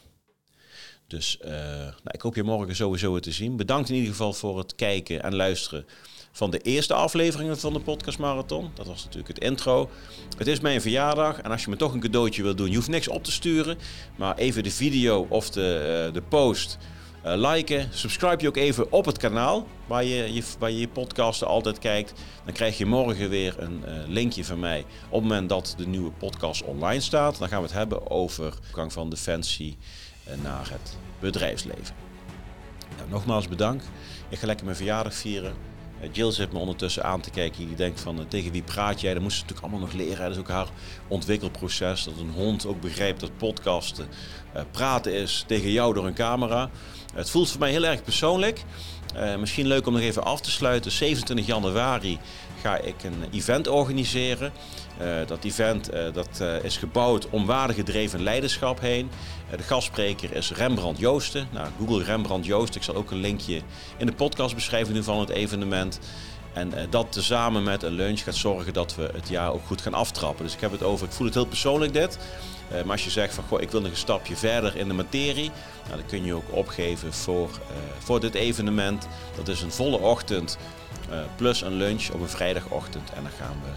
Dus 1.08 1.38
uh, 1.42 1.52
nou, 1.52 2.12
ik 2.12 2.22
hoop 2.22 2.36
je 2.36 2.44
morgen 2.44 2.76
sowieso 2.76 3.20
te 3.20 3.32
zien. 3.32 3.58
Bedankt 3.58 3.90
in 3.90 3.96
ieder 3.96 4.10
geval 4.10 4.34
voor 4.34 4.58
het 4.58 4.76
kijken 4.76 5.24
en 5.24 5.36
luisteren 5.36 5.86
van 6.32 6.52
de 6.52 6.60
eerste 6.60 6.94
afleveringen 6.94 7.60
van 7.60 7.74
de 7.74 7.80
Podcast 7.80 8.20
Marathon. 8.20 8.72
Dat 8.74 8.88
was 8.88 9.04
natuurlijk 9.04 9.28
het 9.28 9.40
intro. 9.40 9.90
Het 10.38 10.48
is 10.48 10.60
mijn 10.60 10.82
verjaardag 10.82 11.42
en 11.42 11.52
als 11.52 11.64
je 11.64 11.70
me 11.70 11.76
toch 11.76 11.94
een 11.94 12.00
cadeautje 12.00 12.44
wil 12.44 12.56
doen, 12.56 12.70
je 12.70 12.76
hoeft 12.76 12.88
niks 12.88 13.08
op 13.08 13.24
te 13.24 13.32
sturen. 13.32 13.78
Maar 14.16 14.38
even 14.38 14.64
de 14.64 14.72
video 14.72 15.26
of 15.30 15.50
de, 15.50 16.06
uh, 16.08 16.14
de 16.14 16.22
post 16.22 16.78
uh, 17.26 17.34
liken. 17.36 17.88
Subscribe 17.92 18.42
je 18.42 18.48
ook 18.48 18.58
even 18.58 18.92
op 18.92 19.06
het 19.06 19.18
kanaal 19.18 19.68
waar 19.88 20.04
je 20.04 20.34
je, 20.34 20.44
waar 20.60 20.72
je, 20.72 20.80
je 20.80 20.88
podcasten 20.88 21.48
altijd 21.48 21.80
kijkt. 21.80 22.14
Dan 22.46 22.54
krijg 22.54 22.78
je 22.78 22.86
morgen 22.86 23.30
weer 23.30 23.56
een 23.58 23.84
uh, 23.88 23.94
linkje 24.08 24.46
van 24.46 24.60
mij 24.60 24.86
op 25.10 25.20
het 25.20 25.30
moment 25.30 25.50
dat 25.50 25.74
de 25.78 25.88
nieuwe 25.88 26.12
podcast 26.12 26.64
online 26.64 27.02
staat. 27.02 27.40
Dan 27.40 27.48
gaan 27.48 27.62
we 27.62 27.68
het 27.68 27.76
hebben 27.76 28.10
over 28.10 28.52
de 28.52 28.74
gang 28.74 28.94
van 28.94 29.10
Defensie 29.10 29.78
naar 30.42 30.70
het 30.72 30.98
bedrijfsleven. 31.20 31.96
Nou, 32.98 33.10
nogmaals 33.10 33.48
bedankt. 33.48 33.90
Ik 34.30 34.40
ga 34.40 34.46
lekker 34.46 34.66
mijn 34.66 34.78
verjaardag 34.78 35.14
vieren. 35.14 35.54
Jill 36.12 36.32
zit 36.32 36.52
me 36.52 36.60
ondertussen 36.60 37.04
aan 37.04 37.22
te 37.22 37.30
kijken. 37.30 37.68
Die 37.68 37.76
denkt 37.76 38.00
van 38.00 38.28
tegen 38.28 38.52
wie 38.52 38.62
praat 38.62 39.02
jij? 39.02 39.14
Dat 39.14 39.22
moest 39.22 39.36
ze 39.36 39.42
natuurlijk 39.42 39.68
allemaal 39.68 39.88
nog 39.88 39.98
leren. 39.98 40.24
Dat 40.24 40.32
is 40.32 40.38
ook 40.38 40.50
haar 40.50 40.68
ontwikkelproces. 41.08 42.04
Dat 42.04 42.14
een 42.20 42.32
hond 42.32 42.66
ook 42.66 42.82
begrijpt 42.82 43.20
dat 43.20 43.38
podcasten 43.38 44.08
praten 44.72 45.14
is 45.14 45.44
tegen 45.48 45.72
jou 45.72 45.94
door 45.94 46.06
een 46.06 46.14
camera. 46.14 46.70
Het 47.14 47.30
voelt 47.30 47.50
voor 47.50 47.60
mij 47.60 47.72
heel 47.72 47.86
erg 47.86 48.04
persoonlijk. 48.04 48.64
misschien 49.40 49.68
leuk 49.68 49.88
om 49.88 49.94
nog 49.94 50.02
even 50.02 50.24
af 50.24 50.42
te 50.42 50.52
sluiten. 50.52 50.92
27 50.92 51.46
januari 51.46 52.20
ga 52.62 52.78
ik 52.78 53.04
een 53.04 53.24
event 53.32 53.68
organiseren. 53.68 54.52
Uh, 55.02 55.28
dat 55.28 55.44
event 55.44 55.94
uh, 55.94 56.14
dat, 56.14 56.40
uh, 56.42 56.64
is 56.64 56.78
gebouwd 56.78 57.30
om 57.30 57.46
waardegedreven 57.46 58.24
leiderschap 58.24 58.80
heen. 58.80 59.10
de 59.58 59.64
gastspreker 59.64 60.34
is 60.34 60.52
Rembrandt 60.52 61.00
Joosten. 61.00 61.48
Nou, 61.52 61.68
Google 61.78 62.04
Rembrandt 62.04 62.46
Joosten. 62.46 62.76
Ik 62.76 62.84
zal 62.84 62.96
ook 62.96 63.12
een 63.12 63.20
linkje 63.20 63.62
in 63.98 64.06
de 64.06 64.12
podcastbeschrijving 64.12 64.96
doen 64.96 65.04
van 65.04 65.20
het 65.20 65.30
evenement. 65.30 66.00
En 66.54 66.72
dat 66.90 67.12
tezamen 67.12 67.64
met 67.64 67.84
een 67.84 67.92
lunch 67.92 68.24
gaat 68.24 68.36
zorgen 68.36 68.74
dat 68.74 68.96
we 68.96 69.10
het 69.14 69.30
jaar 69.30 69.54
ook 69.54 69.66
goed 69.66 69.82
gaan 69.82 69.94
aftrappen. 69.94 70.46
Dus 70.46 70.54
ik 70.54 70.60
heb 70.60 70.72
het 70.72 70.84
over, 70.84 71.06
ik 71.08 71.14
voel 71.14 71.26
het 71.26 71.36
heel 71.36 71.46
persoonlijk 71.46 71.94
dit. 71.94 72.18
maar 72.70 72.92
als 72.92 73.04
je 73.04 73.10
zegt 73.10 73.34
van, 73.34 73.44
goh, 73.48 73.62
ik 73.62 73.72
wil 73.72 73.82
nog 73.82 73.92
een 73.92 73.98
stapje 73.98 74.36
verder 74.36 74.76
in 74.76 74.88
de 74.88 74.94
materie. 74.94 75.52
Nou, 75.86 75.98
dan 75.98 76.06
kun 76.06 76.26
je 76.26 76.34
ook 76.34 76.52
opgeven 76.52 77.14
voor, 77.14 77.50
voor 78.00 78.20
dit 78.20 78.34
evenement. 78.34 79.08
Dat 79.36 79.48
is 79.48 79.62
een 79.62 79.72
volle 79.72 79.98
ochtend 79.98 80.58
plus 81.36 81.62
een 81.62 81.76
lunch 81.76 82.10
op 82.10 82.22
een 82.22 82.30
vrijdagochtend. 82.30 83.10
En 83.14 83.24
dan 83.24 83.32
gaan 83.40 83.58
we 83.64 83.70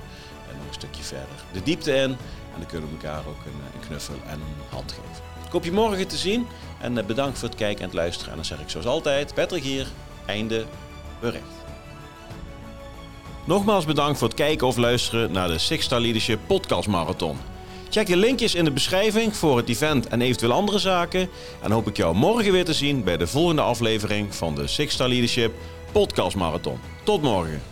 uh, 0.53 0.59
nog 0.59 0.69
een 0.69 0.75
stukje 0.75 1.03
verder 1.03 1.37
de 1.53 1.63
diepte 1.63 1.95
in. 1.95 2.17
En 2.55 2.59
dan 2.59 2.67
kunnen 2.67 2.89
we 2.89 2.95
elkaar 2.95 3.19
ook 3.29 3.45
een, 3.47 3.61
een 3.75 3.87
knuffel 3.87 4.15
en 4.27 4.35
een 4.35 4.69
hand 4.71 4.93
geven. 4.93 5.25
Ik 5.47 5.53
hoop 5.53 5.65
je 5.65 5.73
morgen 5.73 6.09
te 6.09 6.17
zien. 6.17 6.47
En 6.81 6.97
uh, 6.97 7.05
bedankt 7.05 7.39
voor 7.39 7.49
het 7.49 7.59
kijken 7.59 7.79
en 7.79 7.85
het 7.85 7.95
luisteren. 7.95 8.31
En 8.31 8.37
dan 8.37 8.45
zeg 8.45 8.61
ik 8.61 8.71
zoals 8.71 8.87
altijd, 8.87 9.35
Patrick 9.35 9.63
hier, 9.63 9.87
einde 10.27 10.65
bericht. 11.21 11.63
Nogmaals 13.45 13.85
bedankt 13.85 14.19
voor 14.19 14.29
het 14.29 14.37
kijken 14.37 14.67
of 14.67 14.77
luisteren 14.77 15.33
naar 15.33 15.49
de 15.49 15.59
Six 15.59 15.85
Star 15.85 16.01
Leadership 16.01 16.39
Podcast 16.47 16.89
Marathon. 16.89 17.39
Check 17.91 18.07
de 18.07 18.17
linkjes 18.17 18.55
in 18.55 18.65
de 18.65 18.71
beschrijving 18.71 19.37
voor 19.37 19.57
het 19.57 19.69
event 19.69 20.09
en 20.09 20.21
eventueel 20.21 20.53
andere 20.53 20.79
zaken. 20.79 21.29
En 21.63 21.71
hoop 21.71 21.89
ik 21.89 21.97
jou 21.97 22.15
morgen 22.15 22.53
weer 22.53 22.65
te 22.65 22.73
zien 22.73 23.05
bij 23.05 23.17
de 23.17 23.27
volgende 23.27 23.63
aflevering 23.63 24.35
van 24.35 24.55
de 24.55 24.67
Six 24.67 24.95
Star 24.95 25.09
Leadership 25.09 25.55
Podcast 25.93 26.37
Marathon. 26.37 26.79
Tot 27.05 27.23
morgen. 27.23 27.72